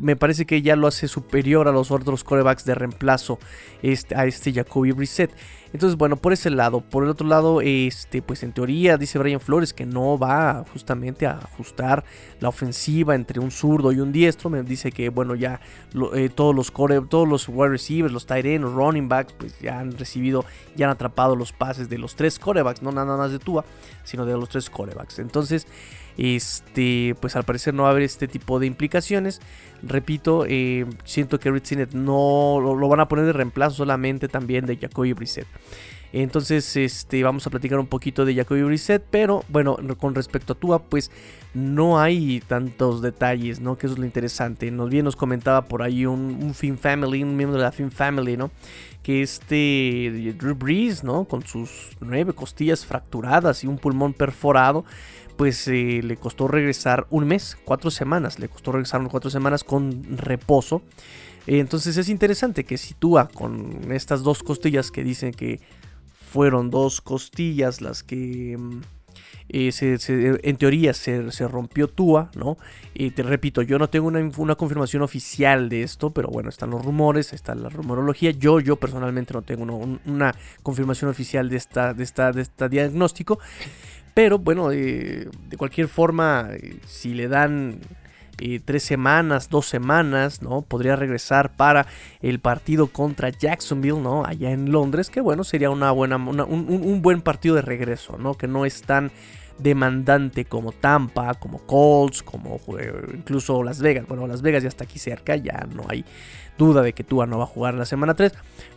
me 0.00 0.16
parece 0.16 0.46
que 0.46 0.62
ya 0.62 0.74
lo 0.74 0.88
hace 0.88 1.06
superior 1.06 1.68
a 1.68 1.72
los 1.72 1.92
otros 1.92 2.24
corebacks 2.24 2.64
de 2.64 2.74
reemplazo 2.74 3.38
este, 3.82 4.16
a 4.16 4.26
este 4.26 4.52
Jacoby 4.52 4.90
Brissett. 4.90 5.30
Entonces, 5.72 5.96
bueno, 5.96 6.16
por 6.16 6.32
ese 6.32 6.50
lado. 6.50 6.80
Por 6.80 7.04
el 7.04 7.10
otro 7.10 7.26
lado, 7.26 7.60
este, 7.60 8.22
pues 8.22 8.42
en 8.42 8.52
teoría 8.52 8.96
dice 8.96 9.18
Brian 9.18 9.40
Flores 9.40 9.72
que 9.72 9.86
no 9.86 10.18
va 10.18 10.64
justamente 10.72 11.26
a 11.26 11.38
ajustar 11.38 12.04
la 12.40 12.48
ofensiva 12.48 13.14
entre 13.14 13.40
un 13.40 13.50
zurdo 13.50 13.92
y 13.92 14.00
un 14.00 14.12
diestro. 14.12 14.50
Me 14.50 14.62
dice 14.62 14.90
que, 14.90 15.08
bueno, 15.08 15.34
ya 15.34 15.60
eh, 16.14 16.28
todos 16.28 16.54
los 16.54 16.70
core, 16.70 17.00
todos 17.08 17.28
los 17.28 17.48
wide 17.48 17.68
receivers, 17.68 18.12
los 18.12 18.26
tight 18.26 18.46
ends, 18.46 18.62
los 18.62 18.74
running 18.74 19.08
backs, 19.08 19.32
pues 19.34 19.58
ya 19.60 19.78
han 19.78 19.96
recibido, 19.96 20.44
ya 20.74 20.86
han 20.86 20.92
atrapado 20.92 21.36
los 21.36 21.52
pases 21.52 21.88
de 21.88 21.98
los 21.98 22.16
tres 22.16 22.38
corebacks, 22.38 22.82
no 22.82 22.90
nada 22.90 23.16
más 23.16 23.30
de 23.30 23.38
Tua, 23.38 23.64
sino 24.02 24.26
de 24.26 24.32
los 24.32 24.48
tres 24.48 24.68
corebacks. 24.70 25.18
Entonces, 25.18 25.66
este, 26.20 27.14
pues 27.18 27.34
al 27.34 27.44
parecer 27.44 27.72
no 27.72 27.84
va 27.84 27.88
a 27.88 27.92
haber 27.92 28.02
este 28.02 28.28
tipo 28.28 28.60
de 28.60 28.66
implicaciones. 28.66 29.40
Repito, 29.82 30.44
eh, 30.46 30.84
siento 31.04 31.40
que 31.40 31.50
Rich 31.50 31.72
no 31.94 32.58
lo, 32.60 32.88
van 32.88 33.00
a 33.00 33.08
poner 33.08 33.24
de 33.24 33.32
reemplazo 33.32 33.76
solamente 33.76 34.28
también 34.28 34.66
de 34.66 34.76
Jacoby 34.76 35.14
Brissett. 35.14 35.46
Entonces, 36.12 36.76
este, 36.76 37.22
vamos 37.22 37.46
a 37.46 37.50
platicar 37.50 37.78
un 37.78 37.86
poquito 37.86 38.26
de 38.26 38.34
Jacoby 38.34 38.64
Brissett, 38.64 39.02
pero 39.10 39.44
bueno, 39.48 39.78
con 39.96 40.14
respecto 40.14 40.52
a 40.52 40.56
Tua, 40.56 40.82
pues 40.82 41.10
no 41.54 41.98
hay 41.98 42.42
tantos 42.46 43.00
detalles, 43.00 43.60
¿no? 43.60 43.78
Que 43.78 43.86
eso 43.86 43.94
es 43.94 43.98
lo 43.98 44.04
interesante. 44.04 44.70
Nos 44.70 44.90
bien 44.90 45.06
nos 45.06 45.16
comentaba 45.16 45.62
por 45.62 45.82
ahí 45.82 46.04
un, 46.04 46.38
un 46.42 46.76
Family, 46.76 47.22
un 47.22 47.34
miembro 47.34 47.56
de 47.56 47.64
la 47.64 47.72
Fin 47.72 47.90
Family, 47.90 48.36
¿no? 48.36 48.50
Que 49.02 49.22
este 49.22 50.34
Drew 50.36 50.54
Brees, 50.54 51.02
¿no? 51.02 51.24
Con 51.24 51.46
sus 51.46 51.96
nueve 52.00 52.34
costillas 52.34 52.84
fracturadas 52.84 53.64
y 53.64 53.68
un 53.68 53.78
pulmón 53.78 54.12
perforado, 54.12 54.84
pues 55.40 55.66
eh, 55.68 56.02
le 56.04 56.18
costó 56.18 56.48
regresar 56.48 57.06
un 57.08 57.26
mes, 57.26 57.56
cuatro 57.64 57.90
semanas, 57.90 58.38
le 58.38 58.50
costó 58.50 58.72
regresar 58.72 59.00
cuatro 59.08 59.30
semanas 59.30 59.64
con 59.64 60.18
reposo. 60.18 60.82
entonces 61.46 61.96
es 61.96 62.10
interesante 62.10 62.64
que 62.64 62.76
si 62.76 62.92
Tua 62.92 63.26
con 63.26 63.90
estas 63.90 64.22
dos 64.22 64.42
costillas 64.42 64.90
que 64.90 65.02
dicen 65.02 65.32
que 65.32 65.58
fueron 66.30 66.68
dos 66.68 67.00
costillas 67.00 67.80
las 67.80 68.02
que 68.02 68.58
mm, 68.58 68.80
eh, 69.48 70.38
en 70.42 70.56
teoría 70.56 70.92
se, 70.92 71.48
rompió 71.48 71.88
Tua, 71.88 72.30
¿no? 72.36 72.58
Y 72.92 73.10
te 73.12 73.22
repito, 73.22 73.62
yo 73.62 73.78
no 73.78 73.88
tengo 73.88 74.08
una, 74.08 74.54
confirmación 74.56 75.00
oficial 75.02 75.70
de 75.70 75.84
esto, 75.84 76.10
pero 76.10 76.28
bueno, 76.28 76.50
están 76.50 76.68
los 76.68 76.84
rumores, 76.84 77.32
está 77.32 77.54
la 77.54 77.70
rumorología. 77.70 78.30
Yo, 78.30 78.60
yo 78.60 78.76
personalmente 78.76 79.32
no 79.32 79.40
tengo 79.40 79.64
una 80.04 80.34
confirmación 80.62 81.10
oficial 81.10 81.48
de 81.48 81.56
esta, 81.56 81.94
de 81.94 82.04
esta, 82.04 82.30
de 82.30 82.42
este 82.42 82.68
diagnóstico. 82.68 83.38
Pero 84.14 84.38
bueno, 84.38 84.72
eh, 84.72 85.28
de 85.48 85.56
cualquier 85.56 85.88
forma, 85.88 86.48
eh, 86.52 86.78
si 86.86 87.14
le 87.14 87.28
dan 87.28 87.80
tres 88.64 88.82
semanas, 88.82 89.50
dos 89.50 89.66
semanas, 89.66 90.40
¿no? 90.40 90.62
Podría 90.62 90.96
regresar 90.96 91.52
para 91.56 91.86
el 92.22 92.40
partido 92.40 92.86
contra 92.86 93.28
Jacksonville, 93.28 94.00
¿no? 94.00 94.24
Allá 94.24 94.50
en 94.50 94.72
Londres, 94.72 95.10
que 95.10 95.20
bueno, 95.20 95.44
sería 95.44 95.68
una 95.68 95.90
buena, 95.90 96.16
un, 96.16 96.40
un, 96.40 97.02
buen 97.02 97.20
partido 97.20 97.54
de 97.56 97.60
regreso, 97.60 98.16
¿no? 98.16 98.38
Que 98.38 98.46
no 98.46 98.64
es 98.64 98.80
tan 98.80 99.12
demandante 99.62 100.44
como 100.44 100.72
Tampa, 100.72 101.34
como 101.34 101.58
Colts, 101.60 102.22
como 102.22 102.60
eh, 102.78 102.92
incluso 103.14 103.62
Las 103.62 103.80
Vegas. 103.80 104.06
Bueno, 104.08 104.26
Las 104.26 104.42
Vegas 104.42 104.62
ya 104.62 104.68
está 104.68 104.84
aquí 104.84 104.98
cerca, 104.98 105.36
ya 105.36 105.66
no 105.74 105.84
hay 105.88 106.04
duda 106.60 106.82
de 106.82 106.92
que 106.92 107.02
Tua 107.02 107.26
no 107.26 107.38
va 107.38 107.44
a 107.44 107.46
jugar 107.46 107.74
la 107.74 107.86
semana 107.86 108.14
3. 108.14 108.32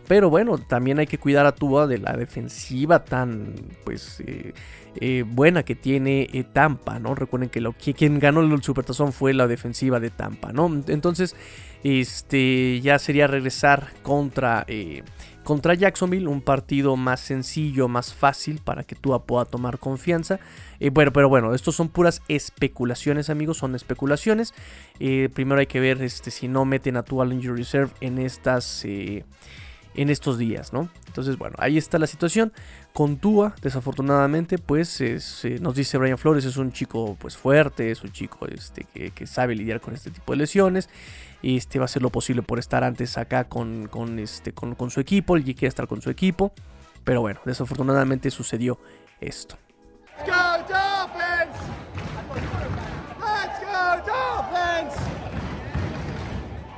Pero 0.08 0.30
bueno, 0.30 0.58
también 0.58 0.98
hay 0.98 1.06
que 1.06 1.18
cuidar 1.18 1.46
a 1.46 1.52
Tua 1.52 1.86
de 1.86 1.98
la 1.98 2.14
defensiva 2.14 3.04
tan 3.04 3.54
pues 3.84 4.20
eh, 4.26 4.52
eh, 4.96 5.24
buena 5.26 5.62
que 5.62 5.74
tiene 5.74 6.28
Tampa, 6.52 6.98
¿no? 6.98 7.14
Recuerden 7.14 7.50
que, 7.50 7.60
lo, 7.60 7.72
que 7.72 7.94
quien 7.94 8.18
ganó 8.18 8.40
el 8.40 8.62
Supertazón 8.62 9.12
fue 9.12 9.34
la 9.34 9.46
defensiva 9.46 10.00
de 10.00 10.10
Tampa, 10.10 10.52
¿no? 10.52 10.66
Entonces, 10.88 11.36
este 11.84 12.80
ya 12.80 12.98
sería 12.98 13.26
regresar 13.26 13.88
contra 14.02 14.64
contra 15.44 15.74
Jacksonville, 15.74 16.26
un 16.26 16.40
partido 16.40 16.96
más 16.96 17.20
sencillo, 17.20 17.86
más 17.86 18.12
fácil 18.12 18.60
para 18.64 18.82
que 18.82 18.96
tú 18.96 19.18
pueda 19.24 19.44
tomar 19.44 19.78
confianza. 19.78 20.40
Eh, 20.80 20.90
bueno, 20.90 21.12
pero 21.12 21.28
bueno, 21.28 21.54
estos 21.54 21.76
son 21.76 21.88
puras 21.88 22.22
especulaciones, 22.28 23.30
amigos, 23.30 23.58
son 23.58 23.74
especulaciones. 23.74 24.54
Eh, 24.98 25.28
primero 25.32 25.60
hay 25.60 25.66
que 25.66 25.80
ver 25.80 26.02
este, 26.02 26.30
si 26.30 26.48
no 26.48 26.64
meten 26.64 26.96
a 26.96 27.02
tu 27.04 27.22
al 27.22 27.32
injury 27.32 27.58
reserve 27.58 27.92
en 28.00 28.18
estas. 28.18 28.84
Eh, 28.84 29.24
en 29.96 30.10
estos 30.10 30.38
días, 30.38 30.72
¿no? 30.72 30.88
Entonces, 31.06 31.38
bueno, 31.38 31.54
ahí 31.58 31.78
está 31.78 31.98
la 31.98 32.08
situación. 32.08 32.52
Con 32.94 33.16
Tua, 33.16 33.54
desafortunadamente, 33.60 34.56
pues 34.56 35.02
nos 35.60 35.74
dice 35.74 35.98
Brian 35.98 36.16
Flores, 36.16 36.44
es 36.44 36.56
un 36.56 36.72
chico 36.72 37.16
pues 37.18 37.36
fuerte, 37.36 37.90
es 37.90 38.04
un 38.04 38.12
chico 38.12 38.46
este, 38.46 38.84
que, 38.84 39.26
sabe 39.26 39.56
lidiar 39.56 39.80
con 39.80 39.94
este 39.94 40.12
tipo 40.12 40.32
de 40.32 40.38
lesiones 40.38 40.88
este 41.42 41.78
va 41.78 41.84
a 41.84 41.86
hacer 41.86 42.02
lo 42.02 42.10
posible 42.10 42.42
por 42.42 42.58
estar 42.58 42.84
antes 42.84 43.18
acá 43.18 43.44
con, 43.44 43.88
con 43.88 44.18
este, 44.18 44.52
con, 44.52 44.74
con 44.74 44.90
su 44.90 45.00
equipo. 45.00 45.36
Él 45.36 45.44
quiere 45.44 45.66
estar 45.66 45.86
con 45.86 46.00
su 46.00 46.10
equipo. 46.10 46.52
Pero 47.04 47.20
bueno, 47.20 47.40
desafortunadamente 47.44 48.30
sucedió 48.30 48.78
esto. 49.20 49.58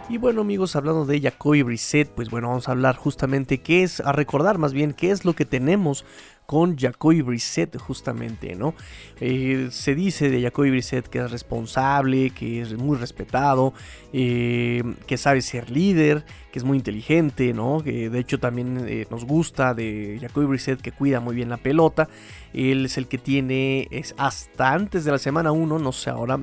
Y 0.08 0.18
bueno 0.18 0.42
amigos, 0.42 0.76
hablando 0.76 1.04
de 1.04 1.20
Jacoby 1.20 1.62
Brissett, 1.62 2.08
pues 2.08 2.30
bueno, 2.30 2.48
vamos 2.48 2.68
a 2.68 2.70
hablar 2.70 2.94
justamente 2.94 3.58
qué 3.58 3.82
es, 3.82 3.98
a 3.98 4.12
recordar 4.12 4.56
más 4.56 4.72
bien 4.72 4.92
qué 4.92 5.10
es 5.10 5.24
lo 5.24 5.34
que 5.34 5.44
tenemos 5.44 6.04
con 6.46 6.78
Jacoby 6.78 7.22
Brissett 7.22 7.76
justamente, 7.76 8.54
¿no? 8.54 8.74
Eh, 9.20 9.68
se 9.72 9.96
dice 9.96 10.30
de 10.30 10.40
Jacoby 10.40 10.70
Brissett 10.70 11.08
que 11.08 11.18
es 11.18 11.30
responsable, 11.30 12.30
que 12.30 12.62
es 12.62 12.74
muy 12.78 12.96
respetado, 12.96 13.74
eh, 14.12 14.84
que 15.08 15.16
sabe 15.16 15.42
ser 15.42 15.70
líder, 15.70 16.24
que 16.52 16.60
es 16.60 16.64
muy 16.64 16.78
inteligente, 16.78 17.52
¿no? 17.52 17.82
Que 17.82 18.08
de 18.08 18.18
hecho 18.20 18.38
también 18.38 18.86
eh, 18.88 19.06
nos 19.10 19.24
gusta 19.24 19.74
de 19.74 20.18
Jacoby 20.20 20.46
Brissett 20.46 20.80
que 20.80 20.92
cuida 20.92 21.18
muy 21.18 21.34
bien 21.34 21.48
la 21.48 21.56
pelota. 21.56 22.08
Él 22.54 22.86
es 22.86 22.96
el 22.96 23.08
que 23.08 23.18
tiene, 23.18 23.88
es 23.90 24.14
hasta 24.16 24.72
antes 24.72 25.04
de 25.04 25.10
la 25.10 25.18
semana 25.18 25.50
1, 25.50 25.80
no 25.80 25.92
sé 25.92 26.10
ahora, 26.10 26.38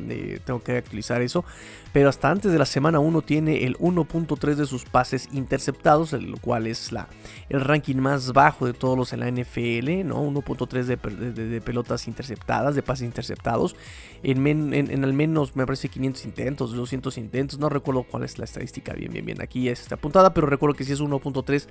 tengo 0.45 0.61
que 0.61 0.77
actualizar 0.77 1.21
eso, 1.21 1.45
pero 1.93 2.09
hasta 2.09 2.31
antes 2.31 2.51
de 2.51 2.57
la 2.57 2.65
semana 2.65 2.99
1 2.99 3.21
tiene 3.21 3.65
el 3.65 3.77
1.3 3.77 4.55
de 4.55 4.65
sus 4.65 4.83
pases 4.83 5.29
interceptados, 5.31 6.11
lo 6.11 6.37
cual 6.37 6.65
es 6.65 6.91
la, 6.91 7.07
el 7.49 7.61
ranking 7.61 7.97
más 7.97 8.33
bajo 8.33 8.65
de 8.65 8.73
todos 8.73 8.97
los 8.97 9.13
en 9.13 9.19
la 9.19 9.29
NFL, 9.29 10.07
¿no? 10.07 10.23
1.3 10.23 10.83
de, 10.83 11.61
pelotas 11.61 12.07
interceptadas, 12.07 12.73
de 12.73 12.81
pases 12.81 13.05
interceptados, 13.05 13.75
en, 14.23 15.03
al 15.03 15.13
menos 15.13 15.55
me 15.55 15.67
parece 15.67 15.87
500 15.87 16.25
intentos, 16.25 16.73
200 16.73 17.15
intentos, 17.19 17.59
no 17.59 17.69
recuerdo 17.69 18.03
cuál 18.03 18.23
es 18.23 18.39
la 18.39 18.45
estadística 18.45 18.93
bien, 18.93 19.13
bien, 19.13 19.25
bien, 19.25 19.41
aquí 19.41 19.69
está 19.69 19.95
apuntada, 19.95 20.33
pero 20.33 20.47
recuerdo 20.47 20.75
que 20.75 20.85
sí 20.85 20.93
es 20.93 20.99
1.3 20.99 21.67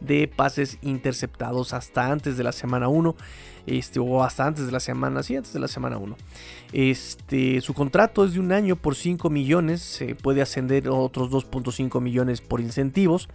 de 0.00 0.26
pases 0.26 0.78
interceptados 0.80 1.74
hasta 1.74 2.10
antes 2.10 2.38
de 2.38 2.44
la 2.44 2.52
semana 2.52 2.88
1. 2.88 3.14
Este, 3.66 3.98
o 3.98 4.22
hasta 4.22 4.46
antes 4.46 4.66
de 4.66 4.72
la 4.72 4.80
semana, 4.80 5.22
sí, 5.22 5.36
antes 5.36 5.52
de 5.52 5.60
la 5.60 5.68
semana 5.68 5.98
1. 5.98 6.16
Este, 6.72 7.60
su 7.60 7.74
contrato 7.74 8.24
es 8.24 8.34
de 8.34 8.40
un 8.40 8.52
año 8.52 8.76
por 8.76 8.94
5 8.94 9.28
millones, 9.28 9.82
se 9.82 10.14
puede 10.14 10.42
ascender 10.42 10.88
otros 10.88 11.30
2.5 11.30 12.00
millones 12.00 12.40
por 12.40 12.60
incentivos. 12.60 13.28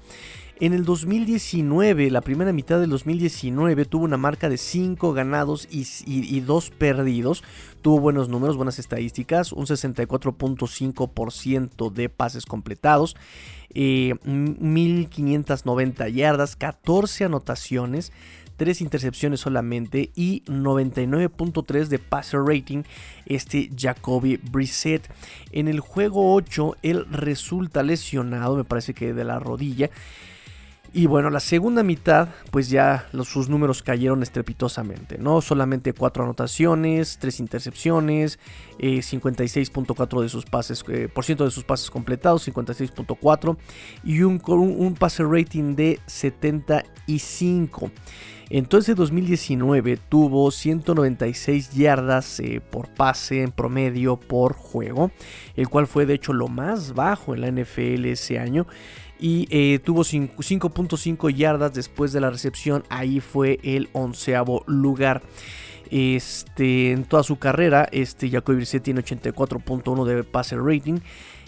En 0.61 0.71
el 0.73 0.85
2019, 0.85 2.09
la 2.11 2.21
primera 2.21 2.53
mitad 2.53 2.79
del 2.79 2.91
2019, 2.91 3.85
tuvo 3.85 4.05
una 4.05 4.17
marca 4.17 4.47
de 4.47 4.57
5 4.57 5.11
ganados 5.11 5.67
y, 5.71 6.39
2 6.39 6.69
perdidos. 6.69 7.43
Tuvo 7.81 7.99
buenos 7.99 8.29
números, 8.29 8.57
buenas 8.57 8.77
estadísticas, 8.77 9.53
un 9.53 9.65
64.5% 9.65 11.91
de 11.91 12.09
pases 12.09 12.45
completados, 12.45 13.15
1.590 13.73 16.05
eh, 16.05 16.13
yardas, 16.13 16.55
14 16.55 17.25
anotaciones. 17.25 18.11
3 18.61 18.81
intercepciones 18.81 19.39
solamente 19.39 20.11
y 20.13 20.43
99.3 20.43 21.87
de 21.87 21.97
passer 21.97 22.41
rating 22.41 22.83
este 23.25 23.71
Jacoby 23.75 24.37
Brissett. 24.37 25.11
En 25.51 25.67
el 25.67 25.79
juego 25.79 26.35
8 26.35 26.75
él 26.83 27.07
resulta 27.09 27.81
lesionado, 27.81 28.55
me 28.55 28.63
parece 28.63 28.93
que 28.93 29.15
de 29.15 29.23
la 29.23 29.39
rodilla. 29.39 29.89
Y 30.93 31.07
bueno, 31.07 31.31
la 31.31 31.39
segunda 31.39 31.81
mitad, 31.81 32.29
pues 32.51 32.69
ya 32.69 33.07
los, 33.13 33.29
sus 33.29 33.49
números 33.49 33.81
cayeron 33.81 34.21
estrepitosamente, 34.21 35.17
¿no? 35.17 35.41
Solamente 35.41 35.93
4 35.93 36.23
anotaciones, 36.23 37.17
3 37.17 37.39
intercepciones, 37.39 38.37
56.4 38.77 40.19
eh, 40.19 40.23
de 40.23 40.29
sus 40.29 40.45
pases, 40.45 40.83
eh, 40.87 41.09
por 41.11 41.25
ciento 41.25 41.45
de 41.45 41.51
sus 41.51 41.63
pases 41.63 41.89
completados, 41.89 42.47
56.4 42.47 43.57
y 44.03 44.21
un, 44.21 44.39
un, 44.45 44.95
rating 45.31 45.75
de 45.75 45.99
75. 46.05 47.91
Entonces 48.53 48.97
2019 48.97 49.97
tuvo 50.09 50.51
196 50.51 51.71
yardas 51.71 52.41
eh, 52.41 52.59
por 52.59 52.89
pase 52.89 53.43
en 53.43 53.51
promedio 53.51 54.17
por 54.17 54.53
juego, 54.53 55.09
el 55.55 55.69
cual 55.69 55.87
fue 55.87 56.05
de 56.05 56.15
hecho 56.15 56.33
lo 56.33 56.49
más 56.49 56.93
bajo 56.93 57.33
en 57.33 57.41
la 57.41 57.51
NFL 57.51 58.05
ese 58.05 58.39
año. 58.39 58.67
Y 59.19 59.47
eh, 59.51 59.79
tuvo 59.79 60.01
5.5 60.01 61.33
yardas 61.33 61.73
después 61.73 62.11
de 62.11 62.19
la 62.19 62.29
recepción, 62.29 62.83
ahí 62.89 63.21
fue 63.21 63.59
el 63.63 63.89
onceavo 63.93 64.63
lugar. 64.67 65.21
Este, 65.89 66.91
en 66.91 67.05
toda 67.05 67.23
su 67.23 67.37
carrera, 67.37 67.87
este 67.91 68.29
Jacoby 68.29 68.57
Brissett 68.57 68.83
tiene 68.83 69.01
84.1 69.01 70.05
de 70.05 70.23
pase 70.23 70.57
rating. 70.57 70.99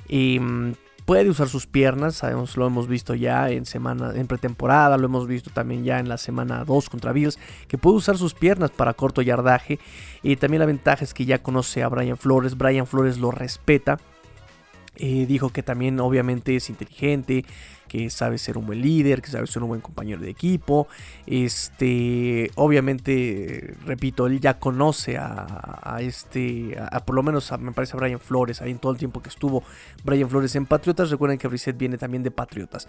Em, 0.08 0.74
puede 1.06 1.30
usar 1.30 1.48
sus 1.50 1.68
piernas, 1.68 2.16
sabemos, 2.16 2.58
lo 2.58 2.66
hemos 2.66 2.88
visto 2.88 3.14
ya 3.16 3.50
en 3.50 3.66
semana, 3.66 4.14
en 4.16 4.28
pretemporada, 4.28 4.98
lo 4.98 5.06
hemos 5.06 5.28
visto 5.28 5.50
también 5.52 5.84
ya 5.84 6.00
en 6.00 6.10
la 6.10 6.18
semana 6.18 6.64
2 6.66 6.90
contra 6.90 7.12
Bills, 7.12 7.38
que 7.68 7.78
puede 7.78 7.98
usar 7.98 8.18
sus 8.18 8.34
piernas 8.34 8.72
para 8.72 8.94
corto 8.94 9.22
yardaje. 9.22 9.80
Y 10.22 10.36
también 10.38 10.60
la 10.60 10.66
ventaja 10.66 11.04
es 11.04 11.14
que 11.14 11.26
ya 11.26 11.42
conoce 11.42 11.84
a 11.84 11.90
Brian 11.90 12.18
Flores, 12.18 12.58
Brian 12.58 12.88
Flores 12.88 13.18
lo 13.18 13.32
respeta. 13.32 13.98
Eh, 14.96 15.26
dijo 15.26 15.50
que 15.50 15.64
también 15.64 16.00
obviamente 16.00 16.56
es 16.56 16.70
inteligente, 16.70 17.46
que 17.88 18.10
sabe 18.10 18.38
ser 18.38 18.58
un 18.58 18.66
buen 18.66 18.82
líder, 18.82 19.22
que 19.22 19.30
sabe 19.30 19.48
ser 19.48 19.64
un 19.64 19.70
buen 19.70 19.82
compañero 19.82 20.22
de 20.22 20.30
equipo. 20.30 20.88
Este, 21.26 22.52
obviamente, 22.56 23.76
repito, 23.86 24.28
él 24.28 24.40
ya 24.40 24.60
conoce 24.60 25.18
a, 25.18 25.98
este, 26.00 26.78
a, 26.80 27.00
por 27.06 27.16
lo 27.16 27.24
menos 27.24 27.52
me 27.60 27.72
parece 27.72 27.96
a 27.96 28.00
Brian 28.00 28.20
Flores, 28.20 28.62
ahí 28.62 28.72
en 28.72 28.80
todo 28.80 28.92
el 28.92 28.98
tiempo 28.98 29.22
que 29.22 29.30
estuvo 29.30 29.64
Brian 30.04 30.30
Flores 30.30 30.56
en 30.56 30.66
Patriotas. 30.66 31.10
Recuerden 31.10 31.38
que 31.38 31.48
Brissett 31.48 31.78
viene 31.78 31.98
también 31.98 32.24
de 32.24 32.32
Patriotas. 32.32 32.88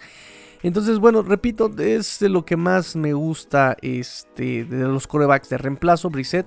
Entonces, 0.64 0.99
bueno, 0.99 1.21
repito, 1.21 1.71
es 1.78 2.23
lo 2.23 2.47
que 2.47 2.56
más 2.56 2.97
me 2.97 3.12
gusta 3.12 3.76
este, 3.83 4.64
de 4.64 4.85
los 4.85 5.06
corebacks 5.06 5.50
de 5.50 5.59
reemplazo, 5.59 6.09
Brissett. 6.09 6.47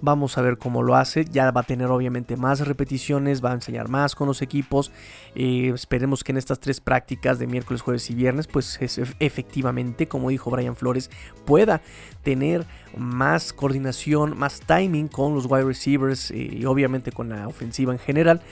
Vamos 0.00 0.38
a 0.38 0.42
ver 0.42 0.56
cómo 0.56 0.84
lo 0.84 0.94
hace. 0.94 1.24
Ya 1.24 1.50
va 1.50 1.62
a 1.62 1.64
tener 1.64 1.88
obviamente 1.88 2.36
más 2.36 2.60
repeticiones, 2.60 3.44
va 3.44 3.50
a 3.50 3.54
enseñar 3.54 3.88
más 3.88 4.14
con 4.14 4.28
los 4.28 4.40
equipos. 4.40 4.92
Eh, 5.34 5.72
esperemos 5.74 6.22
que 6.22 6.30
en 6.30 6.38
estas 6.38 6.60
tres 6.60 6.80
prácticas 6.80 7.40
de 7.40 7.48
miércoles, 7.48 7.82
jueves 7.82 8.08
y 8.08 8.14
viernes, 8.14 8.46
pues 8.46 8.78
efectivamente, 9.18 10.06
como 10.06 10.30
dijo 10.30 10.48
Brian 10.48 10.76
Flores, 10.76 11.10
pueda 11.44 11.82
tener 12.22 12.64
más 12.96 13.52
coordinación, 13.52 14.38
más 14.38 14.60
timing 14.60 15.08
con 15.08 15.34
los 15.34 15.46
wide 15.46 15.64
receivers 15.64 16.30
eh, 16.30 16.36
y 16.36 16.64
obviamente 16.66 17.10
con 17.10 17.30
la 17.30 17.48
ofensiva 17.48 17.92
en 17.92 17.98
general 17.98 18.42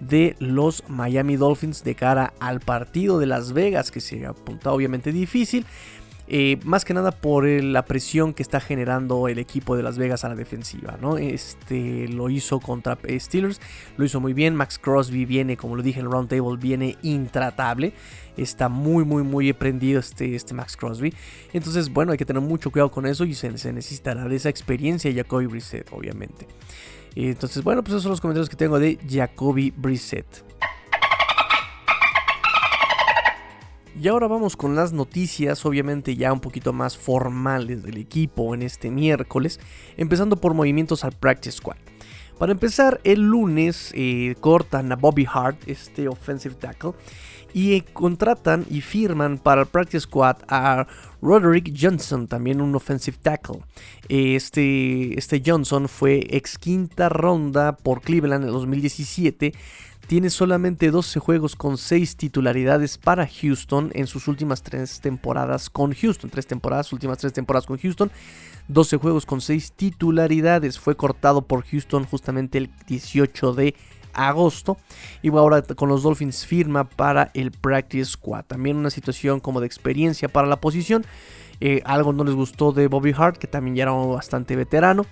de 0.00 0.36
los 0.38 0.82
Miami 0.88 1.36
Dolphins 1.36 1.84
de 1.84 1.94
cara 1.94 2.32
al 2.40 2.60
partido 2.60 3.18
de 3.18 3.26
Las 3.26 3.52
Vegas, 3.52 3.90
que 3.90 4.00
se 4.00 4.26
apunta 4.26 4.72
obviamente 4.72 5.12
difícil. 5.12 5.66
Eh, 6.28 6.58
más 6.64 6.84
que 6.84 6.92
nada 6.92 7.12
por 7.12 7.46
la 7.46 7.84
presión 7.84 8.34
que 8.34 8.42
está 8.42 8.58
generando 8.58 9.28
el 9.28 9.38
equipo 9.38 9.76
de 9.76 9.84
Las 9.84 9.96
Vegas 9.96 10.24
a 10.24 10.28
la 10.28 10.34
defensiva. 10.34 10.98
¿no? 11.00 11.18
Este, 11.18 12.08
lo 12.08 12.28
hizo 12.30 12.58
contra 12.58 12.98
Steelers, 13.08 13.60
lo 13.96 14.04
hizo 14.04 14.20
muy 14.20 14.32
bien. 14.32 14.56
Max 14.56 14.78
Crosby 14.78 15.24
viene, 15.24 15.56
como 15.56 15.76
lo 15.76 15.82
dije 15.82 16.00
en 16.00 16.06
el 16.06 16.12
round 16.12 16.28
table, 16.28 16.56
viene 16.56 16.96
intratable. 17.02 17.92
Está 18.36 18.68
muy, 18.68 19.04
muy, 19.04 19.22
muy 19.22 19.52
prendido 19.52 20.00
este, 20.00 20.34
este 20.34 20.52
Max 20.52 20.76
Crosby. 20.76 21.14
Entonces, 21.52 21.90
bueno, 21.90 22.12
hay 22.12 22.18
que 22.18 22.26
tener 22.26 22.42
mucho 22.42 22.70
cuidado 22.70 22.90
con 22.90 23.06
eso 23.06 23.24
y 23.24 23.34
se, 23.34 23.50
necesitará 23.50 24.28
de 24.28 24.36
esa 24.36 24.48
experiencia 24.48 25.12
Jacoby 25.12 25.46
Brissett, 25.46 25.90
obviamente. 25.92 26.46
Entonces, 27.16 27.64
bueno, 27.64 27.82
pues 27.82 27.92
esos 27.92 28.02
son 28.02 28.10
los 28.10 28.20
comentarios 28.20 28.50
que 28.50 28.56
tengo 28.56 28.78
de 28.78 28.98
Jacoby 29.08 29.72
Brissett. 29.76 30.44
Y 33.98 34.08
ahora 34.08 34.26
vamos 34.26 34.56
con 34.56 34.76
las 34.76 34.92
noticias, 34.92 35.64
obviamente 35.64 36.14
ya 36.16 36.30
un 36.30 36.40
poquito 36.40 36.74
más 36.74 36.98
formales 36.98 37.82
del 37.82 37.96
equipo 37.96 38.54
en 38.54 38.60
este 38.60 38.90
miércoles, 38.90 39.58
empezando 39.96 40.36
por 40.36 40.52
movimientos 40.52 41.02
al 41.02 41.12
Practice 41.12 41.56
Squad. 41.56 41.78
Para 42.38 42.52
empezar, 42.52 43.00
el 43.04 43.22
lunes 43.22 43.92
eh, 43.94 44.34
cortan 44.40 44.92
a 44.92 44.96
Bobby 44.96 45.26
Hart, 45.32 45.56
este 45.66 46.08
offensive 46.08 46.56
tackle, 46.56 46.92
y 47.54 47.80
contratan 47.80 48.66
y 48.70 48.80
firman 48.80 49.38
para 49.38 49.62
el 49.62 49.66
Practice 49.66 50.00
Squad 50.00 50.36
a 50.48 50.86
Roderick 51.22 51.74
Johnson, 51.78 52.26
también 52.26 52.60
un 52.60 52.74
offensive 52.74 53.16
tackle. 53.22 53.60
Este, 54.08 55.18
este 55.18 55.42
Johnson 55.44 55.88
fue 55.88 56.26
ex 56.30 56.58
quinta 56.58 57.08
ronda 57.08 57.76
por 57.76 58.02
Cleveland 58.02 58.44
en 58.44 58.50
2017 58.50 59.52
tiene 60.06 60.30
solamente 60.30 60.92
12 60.92 61.18
juegos 61.18 61.56
con 61.56 61.76
6 61.76 62.16
titularidades 62.16 62.96
para 62.96 63.26
Houston 63.26 63.90
en 63.92 64.06
sus 64.06 64.28
últimas 64.28 64.62
3 64.62 65.00
temporadas 65.00 65.68
con 65.68 65.92
Houston. 65.92 66.30
3 66.30 66.46
temporadas, 66.46 66.92
últimas 66.92 67.18
3 67.18 67.32
temporadas 67.32 67.66
con 67.66 67.76
Houston. 67.76 68.12
12 68.68 68.98
juegos 68.98 69.26
con 69.26 69.40
6 69.40 69.72
titularidades. 69.72 70.78
Fue 70.78 70.96
cortado 70.96 71.42
por 71.42 71.64
Houston 71.64 72.04
justamente 72.04 72.58
el 72.58 72.70
18 72.86 73.52
de 73.54 73.74
agosto. 74.16 74.76
Y 75.22 75.28
ahora 75.28 75.62
con 75.62 75.88
los 75.88 76.02
Dolphins 76.02 76.44
firma 76.44 76.84
para 76.84 77.30
el 77.34 77.52
Practice 77.52 78.12
Squad. 78.12 78.44
También 78.46 78.76
una 78.76 78.90
situación 78.90 79.40
como 79.40 79.60
de 79.60 79.66
experiencia 79.66 80.28
para 80.28 80.48
la 80.48 80.60
posición. 80.60 81.04
Eh, 81.60 81.80
algo 81.84 82.12
no 82.12 82.24
les 82.24 82.34
gustó 82.34 82.72
de 82.72 82.86
Bobby 82.86 83.14
Hart, 83.16 83.38
que 83.38 83.46
también 83.46 83.76
ya 83.76 83.84
era 83.84 83.92
bastante 83.92 84.56
veterano. 84.56 85.06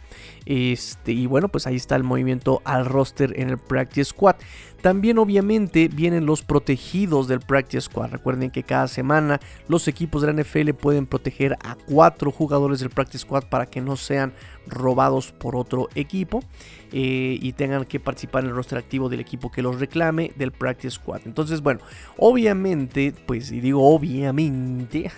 Este, 0.45 1.13
y 1.13 1.27
bueno, 1.27 1.49
pues 1.49 1.67
ahí 1.67 1.77
está 1.77 1.97
el 1.97 2.05
movimiento 2.05 2.61
al 2.65 2.85
roster 2.85 3.39
en 3.41 3.51
el 3.51 3.59
Practice 3.59 4.11
Squad. 4.11 4.37
También 4.85 5.17
obviamente 5.17 5.88
vienen 5.88 6.26
los 6.26 6.43
protegidos 6.43 7.26
del 7.26 7.41
Practice 7.41 7.81
Squad. 7.81 8.11
Recuerden 8.11 8.50
que 8.50 8.64
cada 8.64 8.87
semana 8.87 9.41
los 9.67 9.88
equipos 9.88 10.21
de 10.21 10.31
la 10.31 10.43
NFL 10.43 10.75
pueden 10.75 11.07
proteger 11.07 11.57
a 11.64 11.75
cuatro 11.75 12.31
jugadores 12.31 12.81
del 12.81 12.91
Practice 12.91 13.21
Squad 13.21 13.45
para 13.45 13.64
que 13.64 13.81
no 13.81 13.97
sean 13.97 14.35
robados 14.67 15.33
por 15.33 15.57
otro 15.57 15.88
equipo 15.95 16.45
eh, 16.93 17.38
y 17.41 17.55
tengan 17.55 17.87
que 17.87 17.99
participar 17.99 18.45
en 18.45 18.50
el 18.50 18.57
roster 18.57 18.76
activo 18.76 19.09
del 19.09 19.21
equipo 19.21 19.50
que 19.50 19.62
los 19.62 19.81
reclame 19.81 20.33
del 20.37 20.53
Practice 20.53 20.97
Squad. 20.97 21.23
Entonces, 21.25 21.62
bueno, 21.62 21.81
obviamente, 22.18 23.14
pues, 23.25 23.53
y 23.53 23.61
digo 23.61 23.88
obviamente, 23.88 25.11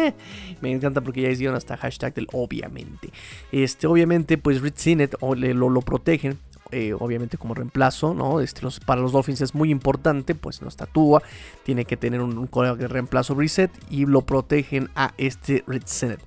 me 0.60 0.70
encanta 0.70 1.00
porque 1.00 1.22
ya 1.22 1.30
hicieron 1.30 1.56
hasta 1.56 1.78
hashtag 1.78 2.12
del 2.12 2.26
obviamente. 2.34 3.08
Este, 3.52 3.86
obviamente, 3.86 4.36
pues, 4.36 4.60
Rich 4.60 4.76
Sinet 4.76 5.16
lo, 5.22 5.70
lo 5.70 5.80
protegen 5.80 6.36
eh, 6.70 6.94
obviamente 6.98 7.38
como 7.38 7.54
reemplazo, 7.54 8.14
¿no? 8.14 8.40
Este, 8.40 8.62
para 8.84 9.00
los 9.00 9.12
Dolphins 9.12 9.40
es 9.40 9.54
muy 9.54 9.70
importante, 9.70 10.34
pues 10.34 10.62
no 10.62 10.68
estatúa, 10.68 11.22
tiene 11.62 11.84
que 11.84 11.96
tener 11.96 12.20
un, 12.20 12.38
un 12.38 12.78
de 12.78 12.88
reemplazo 12.88 13.34
reset 13.34 13.70
y 13.90 14.06
lo 14.06 14.22
protegen 14.22 14.90
a 14.94 15.12
este 15.18 15.64
reset. 15.66 16.20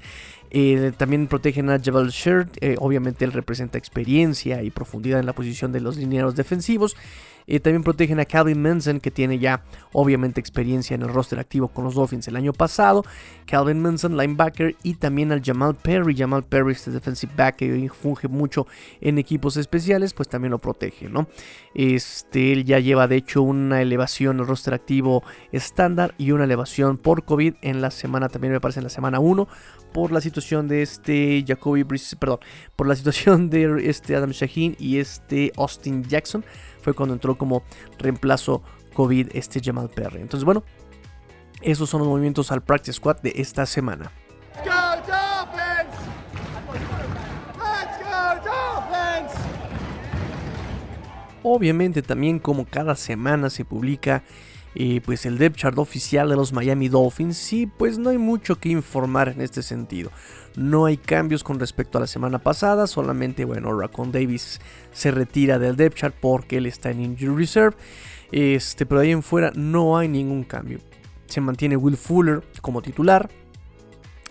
Eh, 0.49 0.91
también 0.97 1.27
protegen 1.27 1.69
a 1.69 1.79
Jabal 1.79 2.10
Shirt, 2.10 2.57
eh, 2.62 2.75
obviamente 2.79 3.25
él 3.25 3.33
representa 3.33 3.77
experiencia 3.77 4.63
y 4.63 4.71
profundidad 4.71 5.19
en 5.19 5.25
la 5.25 5.33
posición 5.33 5.71
de 5.71 5.81
los 5.81 5.97
linieros 5.97 6.36
defensivos. 6.36 6.95
Eh, 7.49 7.62
también 7.62 7.81
protegen 7.81 8.19
a 8.19 8.25
Calvin 8.25 8.62
Manson, 8.62 8.99
que 8.99 9.10
tiene 9.10 9.39
ya 9.39 9.63
obviamente 9.93 10.41
experiencia 10.41 10.95
en 10.95 11.01
el 11.01 11.07
roster 11.07 11.39
activo 11.39 11.69
con 11.69 11.86
los 11.86 11.95
Dolphins 11.95 12.27
el 12.27 12.36
año 12.36 12.51
pasado. 12.51 13.05
Calvin 13.45 13.81
Manson, 13.81 14.17
linebacker, 14.17 14.75
y 14.83 14.95
también 14.95 15.31
al 15.31 15.41
Jamal 15.41 15.73
Perry. 15.75 16.13
Jamal 16.13 16.43
Perry, 16.43 16.73
este 16.73 16.91
defensive 16.91 17.31
back 17.38 17.55
que 17.55 17.89
funge 17.89 18.27
mucho 18.27 18.67
en 18.99 19.17
equipos 19.17 19.55
especiales, 19.55 20.13
pues 20.13 20.27
también 20.27 20.51
lo 20.51 20.60
protege, 20.60 21.07
¿no? 21.07 21.27
Este, 21.73 22.51
él 22.51 22.65
ya 22.65 22.79
lleva 22.79 23.07
de 23.07 23.15
hecho 23.15 23.41
una 23.41 23.81
elevación 23.81 24.39
el 24.39 24.47
roster 24.47 24.73
activo 24.73 25.23
estándar 25.53 26.15
y 26.17 26.31
una 26.31 26.43
elevación 26.43 26.97
por 26.97 27.23
COVID 27.23 27.53
en 27.62 27.81
la 27.81 27.91
semana, 27.91 28.27
también 28.27 28.51
me 28.51 28.60
parece 28.60 28.81
en 28.81 28.86
la 28.86 28.89
semana 28.89 29.19
1, 29.19 29.47
por 29.97 30.12
la 30.12 30.21
situación 30.21 30.67
de 30.67 30.83
este 30.83 31.43
Jacoby 31.47 31.81
Brice, 31.81 32.15
perdón, 32.15 32.38
por 32.75 32.86
la 32.86 32.95
situación 32.95 33.49
de 33.49 33.89
este 33.89 34.15
Adam 34.15 34.29
Shaheen 34.29 34.75
y 34.77 34.99
este 34.99 35.51
Austin 35.57 36.03
Jackson 36.03 36.45
fue 36.83 36.93
cuando 36.93 37.15
entró 37.15 37.36
como 37.36 37.63
reemplazo 37.97 38.62
COVID 38.93 39.29
este 39.33 39.60
Jamal 39.60 39.89
Perry. 39.89 40.21
Entonces, 40.21 40.45
bueno, 40.45 40.63
esos 41.63 41.89
son 41.89 42.01
los 42.01 42.10
movimientos 42.10 42.51
al 42.51 42.62
Practice 42.62 42.93
Squad 42.93 43.21
de 43.21 43.33
esta 43.38 43.65
semana. 43.65 44.12
Obviamente 51.41 52.03
también 52.03 52.38
como 52.38 52.67
cada 52.67 52.95
semana 52.95 53.49
se 53.49 53.65
publica 53.65 54.21
eh, 54.79 55.01
pues 55.03 55.25
el 55.25 55.39
depth 55.39 55.55
chart 55.55 55.79
oficial 55.79 56.29
de 56.29 56.35
los 56.35 56.53
Miami 56.53 56.87
Dolphins 56.87 57.51
y 57.51 57.65
pues 57.65 57.97
no 57.97 58.11
hay 58.11 58.19
mucho 58.19 58.59
que 58.59 58.69
informar 58.69 59.29
en 59.29 59.41
este 59.41 59.63
sentido. 59.63 60.11
No 60.55 60.85
hay 60.85 60.97
cambios 60.97 61.43
con 61.43 61.59
respecto 61.59 61.97
a 61.97 62.01
la 62.01 62.05
semana 62.05 62.37
pasada, 62.37 62.85
solamente 62.85 63.43
bueno, 63.43 63.75
Raccoon 63.75 64.11
Davis 64.11 64.61
se 64.91 65.09
retira 65.09 65.57
del 65.57 65.77
depth 65.77 65.95
chart 65.95 66.15
porque 66.21 66.57
él 66.57 66.67
está 66.67 66.91
en 66.91 66.99
injury 67.03 67.35
reserve. 67.35 67.75
Este, 68.31 68.85
pero 68.85 69.01
ahí 69.01 69.09
en 69.09 69.23
fuera 69.23 69.51
no 69.55 69.97
hay 69.97 70.09
ningún 70.09 70.43
cambio. 70.43 70.77
Se 71.25 71.41
mantiene 71.41 71.75
Will 71.75 71.97
Fuller 71.97 72.43
como 72.61 72.83
titular. 72.83 73.31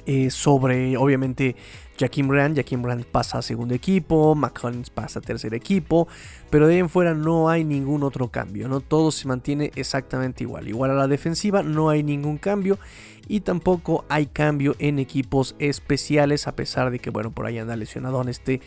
Eh, 0.09 0.31
sobre 0.31 0.97
obviamente 0.97 1.57
Jaquim 1.99 2.29
Brand, 2.29 2.57
Jaquim 2.57 2.83
Brand 2.83 3.05
pasa 3.05 3.39
a 3.39 3.43
segundo 3.43 3.75
equipo, 3.75 4.35
McCollins 4.35 4.91
pasa 4.91 5.19
a 5.19 5.23
tercer 5.23 5.55
equipo, 5.55 6.09
pero 6.51 6.67
de 6.67 6.75
ahí 6.75 6.81
en 6.81 6.89
fuera 6.89 7.15
no 7.15 7.49
hay 7.49 7.65
ningún 7.65 8.03
otro 8.03 8.29
cambio, 8.29 8.69
¿no? 8.69 8.81
Todo 8.81 9.11
se 9.11 9.27
mantiene 9.27 9.73
exactamente 9.77 10.45
igual. 10.45 10.69
Igual 10.69 10.91
a 10.91 10.95
la 10.95 11.09
defensiva, 11.09 11.63
no 11.63 11.89
hay 11.89 12.03
ningún 12.03 12.39
cambio 12.39 12.79
y 13.27 13.41
tampoco 13.41 14.05
hay 14.09 14.27
cambio 14.27 14.77
en 14.79 14.99
equipos 14.99 15.55
especiales, 15.59 16.47
a 16.47 16.57
pesar 16.57 16.91
de 16.91 16.99
que, 16.99 17.11
bueno, 17.11 17.31
por 17.31 17.47
ahí 17.47 17.59
anda 17.59 17.77
lesionado 17.77 18.21
en 18.23 18.29
este 18.29 18.61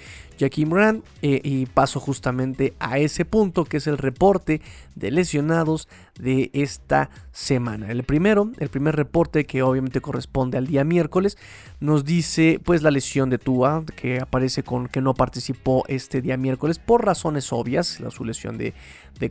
Brand. 0.68 1.04
Eh, 1.22 1.42
y 1.44 1.66
paso 1.66 2.00
justamente 2.00 2.74
a 2.80 2.98
ese 2.98 3.26
punto 3.26 3.66
que 3.66 3.78
es 3.78 3.88
el 3.88 3.98
reporte 3.98 4.62
de 4.96 5.12
lesionados 5.12 5.88
de 6.20 6.50
esta 6.54 7.10
semana. 7.32 7.92
El 7.92 8.04
primero, 8.04 8.52
el 8.60 8.70
primer 8.70 8.96
reporte 8.96 9.46
que 9.46 9.64
obviamente 9.64 10.02
corresponde 10.02 10.58
al 10.58 10.68
día 10.68 10.84
miércoles, 10.84 11.38
nos 11.80 12.04
dice 12.04 12.60
pues 12.64 12.84
la 12.84 12.92
lesión 12.92 13.30
de 13.30 13.38
Tua, 13.38 13.84
que 13.96 14.20
aparece 14.20 14.64
con 14.64 14.88
que 14.88 15.02
no 15.02 15.14
participó 15.14 15.84
este 15.88 16.22
día 16.22 16.38
miércoles 16.38 16.80
por 16.80 17.06
razones 17.06 17.52
obvias, 17.54 18.00
la 18.00 18.12
su 18.12 18.26
lesión 18.26 18.58
de, 18.58 18.74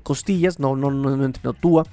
costillas, 0.03 0.59
no, 0.59 0.77
no, 0.77 0.91
no, 0.91 1.17
no 1.17 1.25
entrenó 1.25 1.55
Tua. 1.55 1.85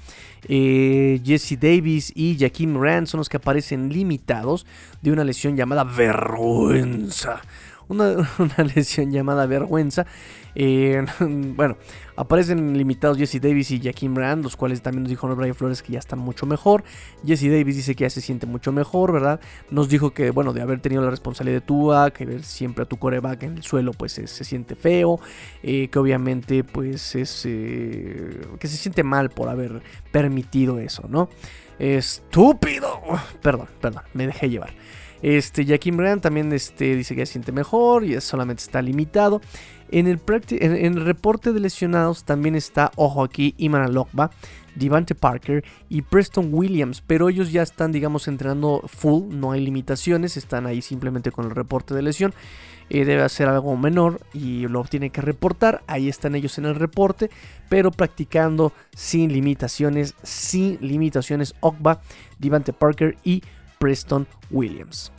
Eh, 0.48 1.20
Jesse 1.24 1.58
Davis 1.58 2.12
y 2.14 2.36
Jaquim 2.38 2.80
Rand 2.80 3.06
son 3.06 3.18
los 3.18 3.25
que 3.28 3.38
aparecen 3.38 3.88
limitados 3.90 4.66
de 5.02 5.12
una 5.12 5.24
lesión 5.24 5.56
llamada 5.56 5.84
vergüenza 5.84 7.42
una, 7.88 8.26
lesión 8.74 9.10
llamada 9.10 9.46
vergüenza. 9.46 10.06
Eh, 10.54 11.04
bueno, 11.20 11.76
aparecen 12.16 12.76
limitados 12.76 13.18
Jesse 13.18 13.40
Davis 13.40 13.70
y 13.70 13.80
Jaquim 13.80 14.14
Brand, 14.14 14.42
los 14.42 14.56
cuales 14.56 14.80
también 14.82 15.02
nos 15.02 15.10
dijo 15.10 15.28
Brian 15.34 15.54
Flores 15.54 15.82
que 15.82 15.92
ya 15.92 15.98
están 15.98 16.18
mucho 16.18 16.46
mejor. 16.46 16.84
Jesse 17.24 17.50
Davis 17.50 17.76
dice 17.76 17.94
que 17.94 18.02
ya 18.02 18.10
se 18.10 18.20
siente 18.20 18.46
mucho 18.46 18.72
mejor, 18.72 19.12
¿verdad? 19.12 19.40
Nos 19.70 19.88
dijo 19.88 20.12
que, 20.12 20.30
bueno, 20.30 20.52
de 20.52 20.62
haber 20.62 20.80
tenido 20.80 21.02
la 21.02 21.10
responsabilidad 21.10 21.60
de 21.60 21.66
Tua, 21.66 22.10
que 22.10 22.24
ver 22.24 22.42
siempre 22.42 22.84
a 22.84 22.86
tu 22.86 22.96
coreback 22.96 23.42
en 23.44 23.56
el 23.56 23.62
suelo, 23.62 23.92
pues 23.92 24.12
se, 24.12 24.26
siente 24.26 24.74
feo, 24.74 25.20
eh, 25.62 25.88
que 25.88 25.98
obviamente, 25.98 26.64
pues 26.64 27.14
es. 27.14 27.42
Eh, 27.44 28.40
que 28.58 28.68
se 28.68 28.76
siente 28.76 29.02
mal 29.02 29.30
por 29.30 29.48
haber 29.48 29.82
permitido 30.10 30.78
eso, 30.78 31.04
¿no? 31.08 31.28
Estúpido. 31.78 33.00
Perdón, 33.42 33.68
perdón, 33.80 34.02
me 34.14 34.26
dejé 34.26 34.48
llevar. 34.48 34.72
Este, 35.22 35.64
Jaquim 35.64 35.96
Brand 35.96 36.20
también 36.20 36.52
este, 36.52 36.94
dice 36.94 37.16
que 37.16 37.26
siente 37.26 37.52
mejor 37.52 38.04
y 38.04 38.20
solamente 38.20 38.62
está 38.62 38.82
limitado. 38.82 39.40
En 39.90 40.06
el, 40.08 40.20
en, 40.50 40.96
el, 40.96 41.04
reporte 41.04 41.52
de 41.52 41.60
lesionados 41.60 42.24
también 42.24 42.54
está, 42.54 42.90
ojo 42.96 43.22
aquí, 43.22 43.54
Iman 43.56 43.82
Alokba, 43.82 44.30
Devante 44.76 45.14
Parker 45.14 45.64
y 45.88 46.02
Preston 46.02 46.48
Williams, 46.52 47.02
pero 47.04 47.28
ellos 47.28 47.50
ya 47.50 47.62
están, 47.62 47.92
digamos, 47.92 48.28
entrenando 48.28 48.82
full, 48.86 49.34
no 49.34 49.52
hay 49.52 49.64
limitaciones, 49.64 50.36
están 50.36 50.66
ahí 50.66 50.82
simplemente 50.82 51.32
con 51.32 51.46
el 51.46 51.50
reporte 51.50 51.94
de 51.94 52.02
lesión. 52.02 52.34
Eh, 52.88 53.04
debe 53.04 53.28
ser 53.28 53.48
algo 53.48 53.76
menor 53.76 54.20
y 54.32 54.68
lo 54.68 54.84
tiene 54.84 55.10
que 55.10 55.20
reportar. 55.20 55.82
Ahí 55.88 56.08
están 56.08 56.36
ellos 56.36 56.56
en 56.58 56.66
el 56.66 56.76
reporte, 56.76 57.30
pero 57.68 57.90
practicando 57.90 58.72
sin 58.94 59.32
limitaciones, 59.32 60.14
sin 60.22 60.78
limitaciones. 60.80 61.54
Ogba, 61.60 62.00
Devante 62.38 62.72
Parker 62.72 63.16
y 63.24 63.42
Preston 63.78 64.28
Williams. 64.50 65.10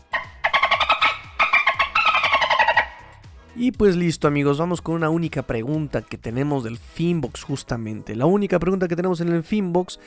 Y 3.59 3.71
pues 3.71 3.95
listo 3.95 4.27
amigos, 4.27 4.59
vamos 4.59 4.83
con 4.83 4.93
una 4.93 5.09
única 5.09 5.41
pregunta 5.41 6.03
que 6.03 6.19
tenemos 6.19 6.63
del 6.63 6.77
Finbox 6.77 7.41
justamente. 7.41 8.15
La 8.15 8.27
única 8.27 8.59
pregunta 8.59 8.87
que 8.87 8.95
tenemos 8.95 9.19
en 9.19 9.29
el 9.29 9.41
Finbox 9.41 9.99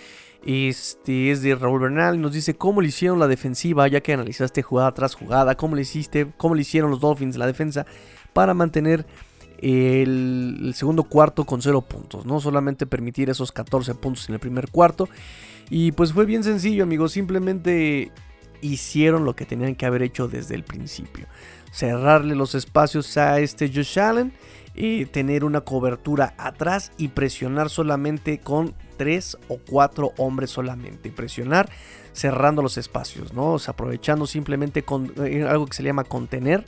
este, 0.47 1.33
es 1.33 1.43
de 1.43 1.57
Raúl 1.57 1.81
Bernal. 1.81 2.15
Y 2.15 2.19
nos 2.19 2.33
dice 2.33 2.55
cómo 2.55 2.81
le 2.81 2.87
hicieron 2.87 3.19
la 3.19 3.27
defensiva, 3.27 3.89
ya 3.89 4.03
que 4.03 4.13
analizaste 4.13 4.63
jugada 4.63 4.95
tras 4.95 5.17
jugada, 5.17 5.57
cómo 5.57 5.75
le 5.75 5.83
hiciste, 5.83 6.29
cómo 6.37 6.55
le 6.55 6.61
hicieron 6.61 6.93
los 6.93 7.01
Dolphins 7.01 7.37
la 7.37 7.49
defensa 7.49 7.87
para 8.33 8.55
mantener 8.55 9.05
el, 9.59 10.61
el, 10.63 10.75
segundo 10.75 11.03
cuarto 11.03 11.45
con 11.45 11.61
0 11.61 11.83
puntos, 11.83 12.27
no 12.27 12.39
solamente 12.39 12.87
permitir 12.87 13.31
esos 13.31 13.51
14 13.51 13.97
puntos 13.97 14.29
en 14.29 14.35
el 14.35 14.41
primer 14.41 14.71
cuarto. 14.71 15.09
Y 15.71 15.91
pues 15.91 16.13
fue 16.13 16.25
bien 16.25 16.45
sencillo 16.45 16.85
amigos, 16.85 17.11
simplemente 17.11 18.13
hicieron 18.63 19.25
lo 19.25 19.35
que 19.35 19.45
tenían 19.45 19.75
que 19.75 19.87
haber 19.87 20.03
hecho 20.03 20.29
desde 20.29 20.55
el 20.55 20.63
principio 20.63 21.27
cerrarle 21.71 22.35
los 22.35 22.55
espacios 22.55 23.17
a 23.17 23.41
este 23.41 23.69
Josh 23.73 23.99
Allen, 23.99 24.33
y 24.75 25.05
tener 25.07 25.45
una 25.45 25.63
cobertura 25.63 26.35
atrás 26.39 26.93
y 26.97 27.09
presionar 27.09 27.71
solamente 27.71 28.39
con 28.39 28.75
tres 28.97 29.37
o 29.49 29.59
cuatro 29.59 30.13
hombres 30.17 30.51
solamente. 30.51 31.11
Presionar 31.11 31.69
cerrando 32.13 32.63
los 32.63 32.79
espacios, 32.79 33.33
¿no? 33.33 33.57
aprovechando 33.67 34.27
simplemente 34.27 34.83
con 34.83 35.13
eh, 35.25 35.45
algo 35.49 35.67
que 35.67 35.77
se 35.77 35.83
llama 35.83 36.05
contener. 36.05 36.65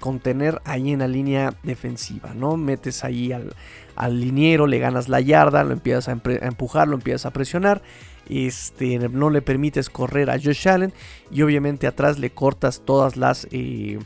Contener 0.00 0.60
ahí 0.64 0.90
en 0.90 0.98
la 0.98 1.08
línea 1.08 1.54
defensiva, 1.62 2.34
¿no? 2.34 2.58
Metes 2.58 3.04
ahí 3.04 3.32
al, 3.32 3.54
al 3.96 4.20
liniero, 4.20 4.66
le 4.66 4.78
ganas 4.78 5.08
la 5.08 5.20
yarda, 5.20 5.64
lo 5.64 5.72
empiezas 5.72 6.08
a, 6.08 6.12
empujar, 6.12 6.88
lo 6.88 6.96
empiezas 6.96 7.24
a 7.24 7.30
presionar. 7.32 7.80
Este, 8.28 8.98
no 9.08 9.30
le 9.30 9.40
permites 9.40 9.88
correr 9.88 10.28
a 10.28 10.34
Josh 10.34 10.68
Allen 10.68 10.92
y 11.30 11.40
obviamente 11.40 11.86
atrás 11.86 12.18
le 12.18 12.30
cortas 12.30 12.82
todas 12.84 13.16
las 13.16 13.46
eh, 13.50 13.98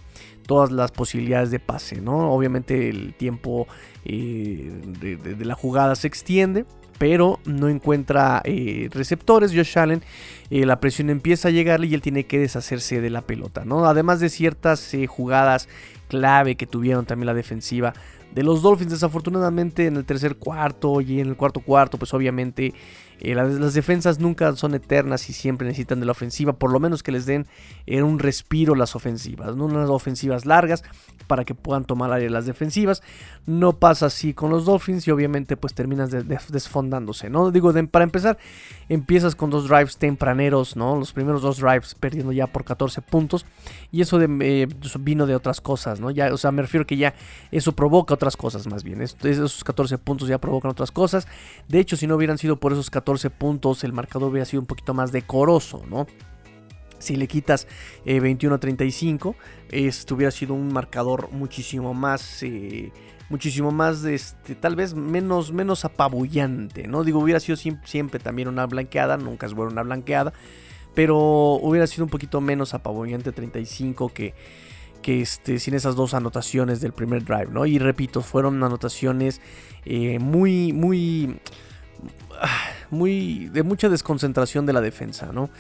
todas 0.49 0.73
las 0.73 0.93
posibilidades 0.93 1.51
de 1.51 1.61
pase, 1.61 2.01
¿no? 2.01 2.33
Obviamente 2.33 2.89
el 2.89 3.13
tiempo 3.13 3.69
eh, 4.07 4.73
de, 4.99 5.45
la 5.45 5.55
jugada 5.55 5.95
se 5.95 6.07
extiende, 6.07 6.65
pero 6.97 7.39
no 7.45 7.69
encuentra 7.69 8.41
eh, 8.45 8.89
receptores. 8.91 9.53
Josh 9.55 9.79
Allen, 9.79 10.03
eh, 10.49 10.65
la 10.65 10.81
presión 10.81 11.11
empieza 11.11 11.49
a 11.49 11.51
llegarle 11.51 11.89
y 11.89 11.95
él 11.95 12.01
tiene 12.01 12.25
que 12.25 12.39
deshacerse 12.39 13.03
de 13.03 13.11
la 13.11 13.21
pelota, 13.21 13.67
¿no? 13.67 13.85
Además 13.85 14.21
de 14.21 14.31
ciertas 14.31 14.97
jugadas 15.07 15.69
clave 16.09 16.55
que 16.55 16.67
tuvieron 16.67 17.05
también 17.05 17.27
la 17.27 17.35
defensiva 17.35 17.93
de 18.35 18.43
los 18.43 18.63
Dolphins, 18.63 18.93
desafortunadamente 18.93 19.87
en 19.87 19.97
el 19.97 20.07
tercer 20.07 20.37
cuarto 20.37 21.03
y 21.03 21.21
en 21.21 21.29
el 21.29 21.37
cuarto 21.37 21.61
cuarto, 21.61 21.99
pues 21.99 22.15
obviamente 22.15 22.73
eh, 23.21 23.35
las, 23.35 23.75
defensas 23.75 24.21
nunca 24.21 24.55
son 24.55 24.75
eternas 24.75 25.29
y 25.29 25.33
siempre 25.33 25.67
necesitan 25.67 26.01
de 26.01 26.07
la 26.07 26.13
ofensiva, 26.13 26.53
por 26.53 26.73
lo 26.73 26.79
menos 26.79 27.03
que 27.03 27.13
les 27.13 27.27
den 27.27 27.47
eh, 27.87 28.03
un 28.03 28.19
respiro 28.19 28.75
las 28.75 28.95
ofensivas, 28.95 29.57
¿no? 29.57 29.65
unas 29.67 29.91
ofensivas 29.91 30.47
largas 30.47 30.85
para 31.27 31.45
que 31.45 31.55
puedan 31.55 31.85
tomar 31.85 32.13
área 32.13 32.31
las 32.31 32.47
defensivas. 32.47 33.03
No 33.47 33.75
pasa 33.75 34.07
así 34.07 34.35
con 34.35 34.51
los 34.51 34.65
Dolphins 34.65 35.07
y 35.09 35.11
obviamente 35.11 35.57
pues 35.57 35.75
terminas 35.75 36.11
desfondándose, 36.49 37.29
¿no? 37.29 37.51
Digo, 37.51 37.73
para 37.91 38.05
empezar, 38.05 38.39
empiezas 38.89 39.35
con 39.35 39.51
dos 39.51 39.69
drives 39.69 39.97
tempraneros, 39.97 40.77
¿no? 40.77 40.97
Los 40.97 41.13
primeros 41.13 41.43
dos 41.43 41.59
drives 41.59 41.95
perdiendo 41.95 42.33
ya 42.33 42.47
por 42.47 42.65
14 42.65 43.03
puntos 43.03 43.47
y 43.91 44.01
eso, 44.01 44.21
eh, 44.21 44.69
vino 45.01 45.27
de 45.27 45.35
otras 45.35 45.61
cosas, 45.61 46.01
¿no? 46.01 46.11
Ya, 46.11 46.33
o 46.33 46.37
sea, 46.37 46.53
me 46.53 46.63
refiero 46.63 46.87
que 46.87 46.97
ya 46.97 47.15
eso 47.51 47.73
provoca 47.73 48.15
otras 48.15 48.37
cosas 48.37 48.67
más 48.67 48.85
bien. 48.85 49.03
esos 49.03 49.65
14 49.65 49.99
puntos 49.99 50.29
ya 50.29 50.39
provocan 50.39 50.71
otras 50.71 50.91
cosas. 50.91 51.27
De 51.69 51.79
hecho, 51.79 51.97
si 51.97 52.07
no 52.07 52.17
hubieran 52.17 52.39
sido 52.39 52.57
por 52.57 52.73
esos 52.73 52.91
14 52.91 53.08
14 53.09 53.31
puntos, 53.31 53.85
el 53.85 53.95
marcador 53.95 54.31
hubiera 54.31 54.45
sido 54.45 54.61
un 54.61 54.67
poquito 54.67 54.93
más 54.93 55.13
decoroso, 55.13 55.83
¿no? 55.89 56.07
Si 56.99 57.17
le 57.17 57.27
quitas 57.27 57.67
21 58.05 58.57
a 58.57 58.59
35, 58.59 59.35
esto 59.71 60.15
hubiera 60.15 60.31
sido 60.31 60.53
un 60.53 60.71
marcador 60.75 61.31
muchísimo 61.33 61.95
más, 61.95 62.43
eh, 62.43 62.93
muchísimo 63.31 63.71
más, 63.71 64.05
este, 64.05 64.55
tal 64.57 64.77
vez 64.77 64.93
menos, 64.93 65.53
menos 65.53 65.87
apabullante, 65.87 66.87
¿no? 66.87 67.03
Digo, 67.03 67.21
hubiera 67.21 67.41
sido 67.41 67.57
siempre, 67.57 68.21
también 68.21 68.47
una 68.47 68.67
blanqueada, 68.67 69.17
nunca 69.17 69.47
es 69.47 69.55
buena 69.55 69.73
una 69.73 69.85
blanqueada, 69.85 70.35
pero 70.95 71.17
hubiera 71.17 71.87
sido 71.87 72.05
un 72.05 72.11
poquito 72.11 72.43
menos 72.43 72.75
apabullante 72.75 73.33
35 73.33 74.13
que, 74.13 74.35
que 75.01 75.23
este, 75.23 75.59
sin 75.61 75.73
esas 75.73 75.97
dos 75.97 76.13
anotaciones 76.13 76.83
del 76.83 76.93
primer 76.93 77.25
drive, 77.25 77.49
¿no? 77.51 77.65
Y 77.65 77.79
repito, 77.79 78.21
fueron 78.21 78.63
anotaciones 78.63 79.41
eh, 79.87 80.19
muy, 80.19 80.75
muy 80.75 81.39
muy 82.91 83.49
de 83.49 83.63
mucha 83.63 83.89
desconcentración 83.89 84.67
de 84.67 84.73
la 84.73 84.81
defensa, 84.81 85.31
¿no? 85.33 85.51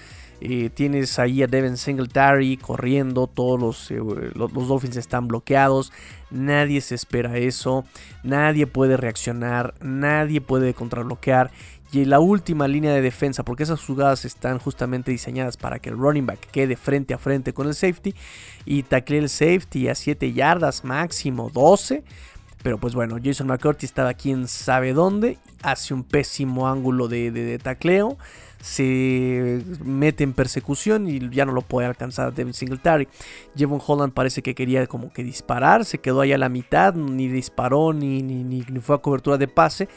Eh, 0.40 0.70
tienes 0.72 1.18
ahí 1.18 1.42
a 1.42 1.48
Devin 1.48 1.76
Singletary 1.76 2.58
corriendo, 2.58 3.26
todos 3.26 3.58
los, 3.58 3.90
eh, 3.90 3.98
los, 4.34 4.52
Dolphins 4.52 4.96
están 4.96 5.26
bloqueados, 5.26 5.92
nadie 6.30 6.80
se 6.80 6.94
espera 6.94 7.36
eso, 7.38 7.84
nadie 8.22 8.68
puede 8.68 8.96
reaccionar, 8.96 9.74
nadie 9.80 10.40
puede 10.40 10.74
contrabloquear. 10.74 11.50
Y 11.90 12.04
la 12.04 12.20
última 12.20 12.68
línea 12.68 12.92
de 12.92 13.00
defensa, 13.00 13.42
porque 13.44 13.62
esas 13.64 13.84
jugadas 13.84 14.24
están 14.24 14.58
justamente 14.58 15.10
diseñadas 15.10 15.56
para 15.56 15.80
que 15.80 15.88
el 15.88 15.96
running 15.96 16.26
back 16.26 16.38
quede 16.52 16.76
frente 16.76 17.14
a 17.14 17.18
frente 17.18 17.52
con 17.52 17.66
el 17.66 17.74
safety 17.74 18.14
y 18.64 18.82
tackle 18.84 19.18
el 19.18 19.28
safety 19.28 19.88
a 19.88 19.94
7 19.94 20.32
yardas 20.34 20.84
máximo 20.84 21.50
12 21.50 22.04
pero 22.62 22.78
pues 22.78 22.94
bueno, 22.94 23.16
Jason 23.22 23.46
McCourty 23.46 23.86
estaba 23.86 24.14
quién 24.14 24.48
sabe 24.48 24.92
dónde, 24.92 25.38
hace 25.62 25.94
un 25.94 26.04
pésimo 26.04 26.68
ángulo 26.68 27.08
de, 27.08 27.58
tacleo, 27.62 28.18
se 28.60 29.62
mete 29.84 30.24
en 30.24 30.32
persecución 30.32 31.08
y 31.08 31.30
ya 31.30 31.44
no 31.44 31.52
lo 31.52 31.62
puede 31.62 31.86
alcanzar 31.86 32.34
Devin 32.34 32.54
Singletary. 32.54 33.06
Jevon 33.56 33.80
Holland 33.84 34.12
parece 34.12 34.42
que 34.42 34.54
quería 34.54 34.86
como 34.88 35.12
que 35.12 35.22
disparar, 35.22 35.84
se 35.84 35.98
quedó 35.98 36.20
ahí 36.20 36.32
a 36.32 36.38
la 36.38 36.48
mitad, 36.48 36.94
ni 36.94 37.28
disparó 37.28 37.92
ni, 37.92 38.22
ni, 38.22 38.42
ni 38.42 38.80
fue 38.80 38.96
a 38.96 38.98
cobertura 38.98 39.38
de 39.38 39.46
pase 39.46 39.88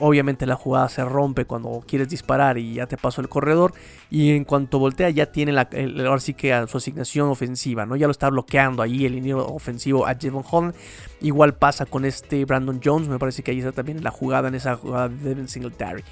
obviamente 0.00 0.46
la 0.46 0.56
jugada 0.56 0.88
se 0.88 1.04
rompe 1.04 1.44
cuando 1.44 1.84
quieres 1.86 2.08
disparar 2.08 2.58
y 2.58 2.74
ya 2.74 2.86
te 2.86 2.96
pasó 2.96 3.20
el 3.20 3.28
corredor. 3.28 3.74
Y 4.10 4.30
en 4.30 4.44
cuanto 4.44 4.78
voltea 4.78 5.10
ya 5.10 5.26
tiene 5.26 5.52
la, 5.52 5.68
ahora 6.06 6.20
sí 6.20 6.34
que 6.34 6.64
su 6.68 6.78
asignación 6.78 7.28
ofensiva, 7.28 7.86
¿no? 7.86 7.96
Ya 7.96 8.06
lo 8.06 8.12
está 8.12 8.30
bloqueando 8.30 8.82
ahí 8.82 9.04
el 9.04 9.12
línea 9.12 9.36
ofensivo 9.36 10.06
a 10.06 10.16
Javon 10.20 10.44
Holland. 10.50 10.74
Igual 11.20 11.54
pasa 11.54 11.86
con 11.86 12.04
este 12.04 12.44
Brandon 12.44 12.80
Jones, 12.82 13.08
me 13.08 13.18
parece 13.18 13.42
que 13.42 13.50
ahí 13.50 13.58
está 13.58 13.72
también 13.72 14.02
la 14.02 14.10
jugada 14.10 14.48
en 14.48 14.54
esa 14.54 14.76
jugada 14.76 15.08
de 15.08 15.16
Devin 15.16 15.48
Singletary. 15.48 16.02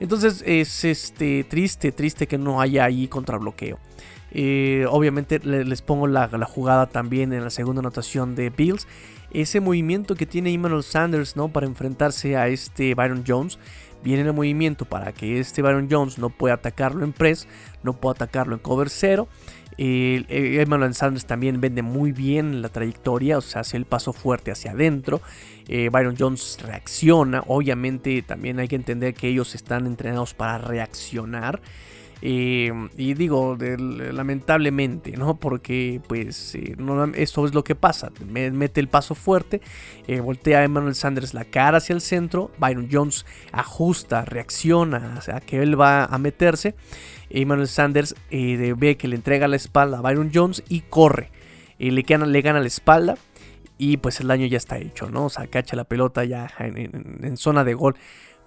Entonces 0.00 0.42
es 0.46 0.84
este, 0.84 1.44
triste, 1.44 1.92
triste 1.92 2.26
que 2.26 2.38
no 2.38 2.60
haya 2.60 2.84
ahí 2.84 3.08
contrabloqueo. 3.08 3.78
Eh, 4.36 4.84
obviamente 4.90 5.38
les 5.38 5.80
pongo 5.80 6.08
la, 6.08 6.26
la, 6.26 6.46
jugada 6.46 6.86
también 6.86 7.32
en 7.32 7.44
la 7.44 7.50
segunda 7.50 7.78
anotación 7.78 8.34
de 8.34 8.50
Bills 8.50 8.88
ese 9.34 9.60
movimiento 9.60 10.14
que 10.14 10.26
tiene 10.26 10.52
Emmanuel 10.52 10.82
Sanders 10.82 11.36
¿no? 11.36 11.48
para 11.48 11.66
enfrentarse 11.66 12.36
a 12.36 12.48
este 12.48 12.94
Byron 12.94 13.24
Jones. 13.26 13.58
Viene 14.02 14.22
en 14.22 14.28
el 14.28 14.32
movimiento 14.32 14.84
para 14.84 15.12
que 15.12 15.40
este 15.40 15.62
Byron 15.62 15.88
Jones 15.90 16.18
no 16.18 16.30
pueda 16.30 16.54
atacarlo 16.54 17.04
en 17.04 17.12
press, 17.12 17.48
no 17.82 17.94
pueda 17.94 18.12
atacarlo 18.12 18.54
en 18.54 18.60
cover 18.60 18.90
0. 18.90 19.28
Emmanuel 19.76 20.94
Sanders 20.94 21.26
también 21.26 21.60
vende 21.60 21.82
muy 21.82 22.12
bien 22.12 22.62
la 22.62 22.68
trayectoria, 22.68 23.38
o 23.38 23.40
sea, 23.40 23.62
hace 23.62 23.76
el 23.76 23.86
paso 23.86 24.12
fuerte 24.12 24.52
hacia 24.52 24.72
adentro. 24.72 25.20
Eh, 25.68 25.88
Byron 25.90 26.16
Jones 26.18 26.58
reacciona. 26.62 27.42
Obviamente 27.46 28.22
también 28.22 28.60
hay 28.60 28.68
que 28.68 28.76
entender 28.76 29.14
que 29.14 29.28
ellos 29.28 29.54
están 29.54 29.86
entrenados 29.86 30.34
para 30.34 30.58
reaccionar. 30.58 31.60
Eh, 32.22 32.72
y 32.96 33.14
digo, 33.14 33.56
lamentablemente, 33.58 35.16
¿no? 35.16 35.36
Porque 35.36 36.00
pues 36.06 36.54
eh, 36.54 36.76
esto 37.16 37.46
es 37.46 37.54
lo 37.54 37.64
que 37.64 37.74
pasa. 37.74 38.10
mete 38.26 38.80
el 38.80 38.88
paso 38.88 39.14
fuerte, 39.14 39.60
eh, 40.06 40.20
voltea 40.20 40.60
a 40.60 40.64
Emmanuel 40.64 40.94
Sanders 40.94 41.34
la 41.34 41.44
cara 41.44 41.78
hacia 41.78 41.94
el 41.94 42.00
centro, 42.00 42.50
Byron 42.58 42.88
Jones 42.90 43.26
ajusta, 43.52 44.24
reacciona 44.24 45.20
a 45.32 45.40
que 45.40 45.62
él 45.62 45.78
va 45.78 46.04
a 46.04 46.18
meterse. 46.18 46.74
Emmanuel 47.30 47.68
Sanders 47.68 48.14
ve 48.30 48.96
que 48.96 49.08
le 49.08 49.16
entrega 49.16 49.48
la 49.48 49.56
espalda 49.56 49.98
a 49.98 50.02
Byron 50.02 50.30
Jones 50.32 50.62
y 50.68 50.82
corre. 50.82 51.30
le, 51.78 52.02
gana, 52.02 52.26
le 52.26 52.42
gana 52.42 52.60
la 52.60 52.66
espalda 52.66 53.16
y 53.76 53.96
pues 53.96 54.20
el 54.20 54.28
daño 54.28 54.46
ya 54.46 54.56
está 54.56 54.78
hecho, 54.78 55.10
¿no? 55.10 55.26
O 55.26 55.30
sea, 55.30 55.48
cacha 55.48 55.74
la 55.74 55.84
pelota 55.84 56.24
ya 56.24 56.48
en 56.58 57.36
zona 57.36 57.64
de 57.64 57.74
gol 57.74 57.96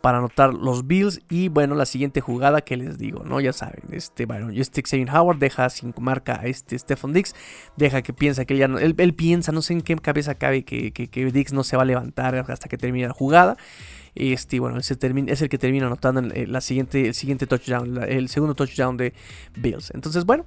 para 0.02 0.20
anotar 0.20 0.54
los 0.54 0.88
Bills. 0.88 1.22
Y 1.30 1.50
bueno, 1.50 1.76
la 1.76 1.86
siguiente 1.86 2.22
jugada 2.22 2.62
que 2.62 2.78
les 2.78 2.98
digo, 2.98 3.24
¿no? 3.24 3.40
Ya 3.40 3.54
saben, 3.54 3.84
este 3.92 4.26
Byron, 4.26 4.56
este 4.56 4.82
Xavier 4.82 5.10
Howard 5.10 5.38
deja 5.38 5.70
sin 5.70 5.94
marca 6.00 6.40
a 6.40 6.46
este 6.46 6.78
Stephen 6.78 7.14
Dix, 7.14 7.36
deja 7.76 8.02
que 8.02 8.14
piensa 8.14 8.46
que 8.46 8.54
él 8.54 8.60
ya 8.60 8.68
no, 8.68 8.80
él, 8.80 8.96
piensa, 9.14 9.52
no 9.52 9.62
sé 9.62 9.74
en 9.74 9.82
qué 9.82 9.96
cabeza 9.96 10.36
cabe 10.36 10.64
que, 10.64 10.92
que, 10.92 11.26
Dix 11.32 11.54
no 11.54 11.64
se 11.64 11.76
va 11.76 11.84
a 11.84 11.86
levantar 11.86 12.36
hasta 12.36 12.70
que 12.70 12.78
termine 12.78 13.08
la 13.08 13.14
jugada. 13.14 13.58
Este, 14.20 14.60
bueno, 14.60 14.80
es 14.80 14.90
el 14.90 15.50
que 15.50 15.58
termina 15.60 15.86
anotando 15.86 16.22
la 16.22 16.62
siguiente, 16.62 17.08
el 17.08 17.14
siguiente 17.14 17.46
touchdown, 17.46 18.04
el 18.04 18.30
segundo 18.30 18.56
touchdown 18.56 18.98
de 18.98 19.14
Bills. 19.56 19.92
Entonces, 19.94 20.26
bueno, 20.26 20.44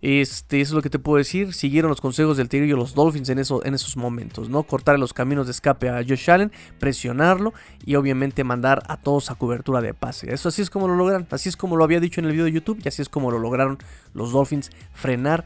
este, 0.00 0.60
eso 0.60 0.70
es 0.70 0.76
lo 0.76 0.82
que 0.82 0.90
te 0.90 1.00
puedo 1.00 1.18
decir. 1.18 1.52
Siguieron 1.52 1.88
los 1.88 2.00
consejos 2.00 2.36
del 2.36 2.48
Tigrillo 2.48 2.76
los 2.76 2.94
Dolphins 2.94 3.28
en, 3.30 3.40
eso, 3.40 3.64
en 3.64 3.74
esos 3.74 3.96
momentos, 3.96 4.48
¿no? 4.48 4.62
Cortar 4.62 5.00
los 5.00 5.12
caminos 5.12 5.46
de 5.46 5.52
escape 5.52 5.88
a 5.88 6.04
Josh 6.06 6.30
Allen, 6.30 6.52
presionarlo 6.78 7.52
y 7.84 7.96
obviamente 7.96 8.44
mandar 8.44 8.84
a 8.86 8.98
todos 8.98 9.32
a 9.32 9.34
cobertura 9.34 9.80
de 9.80 9.94
pase. 9.94 10.32
Eso 10.32 10.48
así 10.48 10.62
es 10.62 10.70
como 10.70 10.86
lo 10.86 10.94
logran, 10.94 11.26
así 11.32 11.48
es 11.48 11.56
como 11.56 11.76
lo 11.76 11.82
había 11.82 11.98
dicho 11.98 12.20
en 12.20 12.26
el 12.26 12.32
video 12.32 12.44
de 12.44 12.52
YouTube 12.52 12.80
y 12.84 12.86
así 12.86 13.02
es 13.02 13.08
como 13.08 13.32
lo 13.32 13.40
lograron 13.40 13.78
los 14.14 14.30
Dolphins 14.30 14.70
frenar 14.92 15.44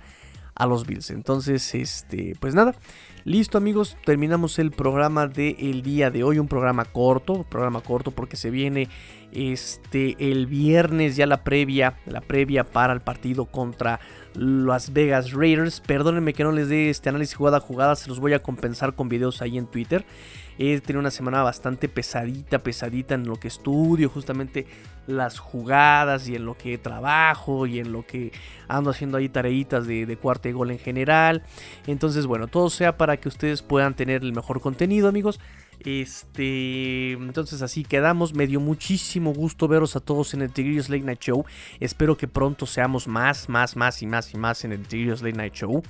a 0.54 0.66
los 0.66 0.86
Bills. 0.86 1.10
Entonces, 1.10 1.74
este, 1.74 2.34
pues 2.38 2.54
nada, 2.54 2.74
listo 3.24 3.58
amigos, 3.58 3.96
terminamos 4.04 4.58
el 4.58 4.70
programa 4.70 5.26
del 5.26 5.82
día 5.82 6.10
de 6.10 6.24
hoy, 6.24 6.38
un 6.38 6.48
programa 6.48 6.84
corto, 6.84 7.44
programa 7.48 7.80
corto 7.80 8.10
porque 8.10 8.36
se 8.36 8.50
viene 8.50 8.88
este 9.32 10.14
el 10.18 10.46
viernes 10.46 11.16
ya 11.16 11.26
la 11.26 11.42
previa, 11.42 11.98
la 12.06 12.20
previa 12.20 12.64
para 12.64 12.92
el 12.92 13.00
partido 13.00 13.46
contra 13.46 14.00
las 14.34 14.92
Vegas 14.92 15.32
Raiders. 15.32 15.80
Perdónenme 15.80 16.34
que 16.34 16.44
no 16.44 16.52
les 16.52 16.68
dé 16.68 16.90
este 16.90 17.08
análisis 17.08 17.34
jugada 17.34 17.58
a 17.58 17.60
jugada, 17.60 17.96
se 17.96 18.08
los 18.08 18.20
voy 18.20 18.34
a 18.34 18.42
compensar 18.42 18.94
con 18.94 19.08
videos 19.08 19.42
ahí 19.42 19.58
en 19.58 19.66
Twitter. 19.66 20.04
He 20.58 20.80
tenido 20.80 21.00
una 21.00 21.10
semana 21.10 21.42
bastante 21.42 21.88
pesadita, 21.88 22.58
pesadita 22.58 23.14
en 23.14 23.26
lo 23.26 23.36
que 23.36 23.48
estudio, 23.48 24.08
justamente 24.08 24.66
las 25.06 25.38
jugadas 25.38 26.28
y 26.28 26.36
en 26.36 26.44
lo 26.44 26.56
que 26.56 26.78
trabajo 26.78 27.66
y 27.66 27.80
en 27.80 27.92
lo 27.92 28.06
que 28.06 28.32
ando 28.68 28.90
haciendo 28.90 29.18
ahí 29.18 29.28
tareitas 29.28 29.86
de, 29.86 30.06
de 30.06 30.18
y 30.44 30.52
gol 30.52 30.70
en 30.70 30.78
general. 30.78 31.42
Entonces, 31.86 32.26
bueno, 32.26 32.46
todo 32.46 32.70
sea 32.70 32.96
para 32.96 33.16
que 33.16 33.28
ustedes 33.28 33.62
puedan 33.62 33.94
tener 33.94 34.22
el 34.22 34.32
mejor 34.32 34.60
contenido, 34.60 35.08
amigos. 35.08 35.40
Este, 35.84 37.12
entonces 37.12 37.62
así 37.62 37.84
quedamos. 37.84 38.34
Me 38.34 38.46
dio 38.46 38.60
muchísimo 38.60 39.32
gusto 39.32 39.68
veros 39.68 39.96
a 39.96 40.00
todos 40.00 40.34
en 40.34 40.42
el 40.42 40.52
Tigrillos 40.52 40.88
Late 40.88 41.02
Night 41.02 41.20
Show. 41.20 41.44
Espero 41.80 42.16
que 42.16 42.28
pronto 42.28 42.66
seamos 42.66 43.08
más, 43.08 43.48
más, 43.48 43.76
más 43.76 44.02
y 44.02 44.06
más 44.06 44.32
y 44.34 44.36
más 44.36 44.64
en 44.64 44.72
el 44.72 44.86
Tigrillos 44.86 45.22
Late 45.22 45.36
Night 45.36 45.54
Show. 45.54 45.82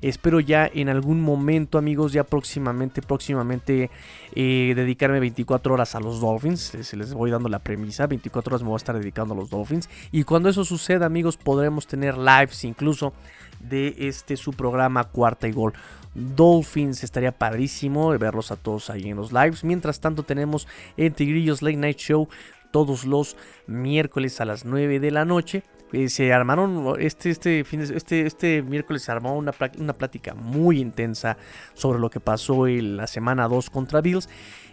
Espero 0.00 0.40
ya 0.40 0.70
en 0.72 0.88
algún 0.88 1.20
momento, 1.20 1.78
amigos, 1.78 2.12
ya 2.12 2.24
próximamente, 2.24 3.02
próximamente 3.02 3.90
eh, 4.34 4.72
dedicarme 4.76 5.20
24 5.20 5.74
horas 5.74 5.94
a 5.94 6.00
los 6.00 6.20
Dolphins. 6.20 6.76
Se 6.80 6.96
les 6.96 7.12
voy 7.12 7.30
dando 7.30 7.48
la 7.48 7.58
premisa. 7.58 8.06
24 8.06 8.50
horas 8.50 8.62
me 8.62 8.68
voy 8.68 8.76
a 8.76 8.78
estar 8.78 8.98
dedicando 8.98 9.34
a 9.34 9.36
los 9.36 9.50
Dolphins. 9.50 9.88
Y 10.12 10.24
cuando 10.24 10.48
eso 10.48 10.64
suceda, 10.64 11.06
amigos, 11.06 11.36
podremos 11.36 11.86
tener 11.86 12.16
lives 12.16 12.64
incluso 12.64 13.12
de 13.60 13.94
este 13.98 14.36
su 14.36 14.52
programa 14.52 15.04
Cuarta 15.04 15.48
y 15.48 15.52
Gol. 15.52 15.74
Dolphins. 16.14 17.04
Estaría 17.04 17.32
padrísimo 17.32 18.08
verlos 18.18 18.50
a 18.50 18.56
todos 18.56 18.90
ahí 18.90 19.08
en 19.08 19.16
los 19.16 19.32
lives. 19.32 19.64
Mientras 19.64 20.00
tanto 20.00 20.22
tenemos 20.22 20.66
en 20.96 21.12
Tigrillos 21.12 21.62
Late 21.62 21.76
Night 21.76 21.98
Show 21.98 22.28
todos 22.70 23.04
los 23.04 23.36
miércoles 23.66 24.40
a 24.40 24.44
las 24.44 24.64
9 24.64 25.00
de 25.00 25.10
la 25.10 25.24
noche. 25.24 25.62
Eh, 25.92 26.08
se 26.08 26.32
armaron, 26.32 26.94
este, 27.00 27.30
este, 27.30 27.64
este, 27.96 28.24
este 28.24 28.62
miércoles 28.62 29.02
se 29.02 29.10
armó 29.10 29.36
una, 29.36 29.52
una 29.78 29.92
plática 29.92 30.34
muy 30.34 30.78
intensa 30.78 31.36
sobre 31.74 31.98
lo 31.98 32.10
que 32.10 32.20
pasó 32.20 32.68
en 32.68 32.96
la 32.96 33.08
semana 33.08 33.48
2 33.48 33.70
contra 33.70 34.00
Bills. 34.00 34.28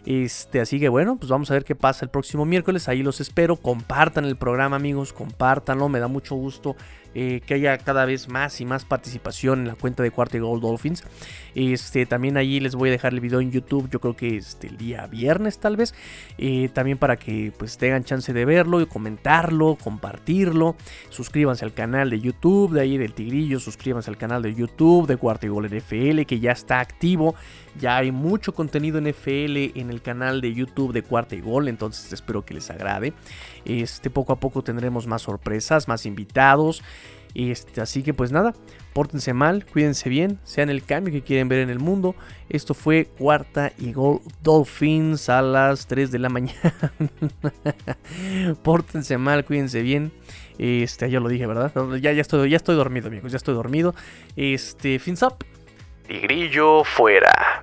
Este, 0.05 0.61
así 0.61 0.79
que 0.79 0.89
bueno, 0.89 1.17
pues 1.17 1.29
vamos 1.29 1.49
a 1.51 1.55
ver 1.55 1.65
qué 1.65 1.75
pasa 1.75 2.05
el 2.05 2.11
próximo 2.11 2.45
miércoles. 2.45 2.87
Ahí 2.87 3.03
los 3.03 3.19
espero. 3.19 3.55
Compartan 3.57 4.25
el 4.25 4.37
programa, 4.37 4.75
amigos. 4.75 5.11
Compártanlo. 5.11 5.89
Me 5.89 5.99
da 5.99 6.07
mucho 6.07 6.35
gusto 6.35 6.75
eh, 7.19 7.41
que 7.47 7.55
haya 7.55 7.75
cada 7.79 8.05
vez 8.05 8.29
más 8.29 8.61
y 8.61 8.65
más 8.65 8.85
participación 8.85 9.61
en 9.61 9.67
la 9.69 9.73
cuenta 9.73 10.03
de 10.03 10.11
Cuarto 10.11 10.37
y 10.37 10.39
Gold 10.39 10.61
Dolphins. 10.61 11.03
Este, 11.55 12.05
también 12.05 12.37
allí 12.37 12.59
les 12.59 12.75
voy 12.75 12.89
a 12.89 12.91
dejar 12.91 13.11
el 13.11 13.21
video 13.21 13.41
en 13.41 13.51
YouTube, 13.51 13.89
yo 13.89 13.99
creo 13.99 14.15
que 14.15 14.37
este, 14.37 14.67
el 14.67 14.77
día 14.77 15.07
viernes 15.07 15.57
tal 15.57 15.77
vez. 15.77 15.95
Eh, 16.37 16.69
también 16.71 16.99
para 16.99 17.17
que 17.17 17.51
pues 17.57 17.79
tengan 17.79 18.03
chance 18.03 18.31
de 18.31 18.45
verlo 18.45 18.81
y 18.81 18.85
comentarlo, 18.85 19.79
compartirlo. 19.83 20.75
Suscríbanse 21.09 21.65
al 21.65 21.73
canal 21.73 22.11
de 22.11 22.19
YouTube, 22.19 22.73
de 22.73 22.81
ahí 22.81 22.99
del 22.99 23.15
Tigrillo, 23.15 23.59
suscríbanse 23.59 24.11
al 24.11 24.17
canal 24.17 24.43
de 24.43 24.53
YouTube 24.53 25.07
de 25.07 25.17
Cuarto 25.17 25.47
y 25.47 25.49
Gol 25.49 25.75
NFL 25.75 26.21
que 26.27 26.39
ya 26.39 26.51
está 26.51 26.79
activo. 26.79 27.33
Ya 27.79 27.97
hay 27.97 28.11
mucho 28.11 28.53
contenido 28.53 28.99
NFL 28.99 29.77
en 29.79 29.89
el 29.89 30.01
canal 30.01 30.41
de 30.41 30.53
YouTube 30.53 30.93
de 30.93 31.03
Cuarta 31.03 31.35
y 31.35 31.41
Gol, 31.41 31.67
entonces 31.67 32.11
espero 32.11 32.43
que 32.43 32.53
les 32.53 32.69
agrade. 32.69 33.13
Este, 33.65 34.09
poco 34.09 34.33
a 34.33 34.39
poco 34.39 34.63
tendremos 34.63 35.07
más 35.07 35.23
sorpresas, 35.23 35.87
más 35.87 36.05
invitados. 36.05 36.83
Este, 37.35 37.81
así 37.81 38.01
que 38.01 38.15
pues 38.15 38.31
nada, 38.31 38.53
pórtense 38.93 39.31
mal, 39.33 39.63
cuídense 39.65 40.09
bien, 40.09 40.39
sean 40.43 40.71
el 40.71 40.83
cambio 40.83 41.13
que 41.13 41.21
quieren 41.21 41.47
ver 41.49 41.59
en 41.59 41.69
el 41.69 41.79
mundo. 41.79 42.15
Esto 42.49 42.73
fue 42.73 43.05
Cuarta 43.05 43.71
y 43.77 43.93
Gol 43.93 44.21
Dolphins 44.41 45.29
a 45.29 45.43
las 45.43 45.85
3 45.85 46.09
de 46.11 46.19
la 46.19 46.29
mañana. 46.29 46.73
pórtense 48.63 49.19
mal, 49.19 49.45
cuídense 49.45 49.83
bien. 49.83 50.11
Este, 50.57 51.09
ya 51.11 51.19
lo 51.19 51.29
dije, 51.29 51.45
¿verdad? 51.45 51.71
Ya, 52.01 52.11
ya, 52.11 52.21
estoy, 52.21 52.49
ya 52.49 52.57
estoy 52.57 52.75
dormido, 52.75 53.07
amigos, 53.07 53.31
ya 53.31 53.37
estoy 53.37 53.53
dormido. 53.53 53.93
Este, 54.35 54.97
fins 54.97 55.21
up. 55.21 55.35
Tigrillo 56.07 56.83
fuera. 56.83 57.56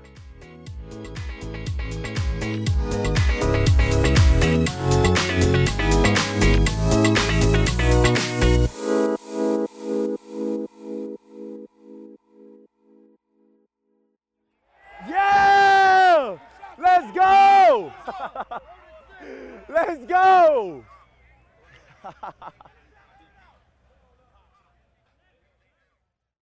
Let's 19.68 20.04
go! 20.06 20.86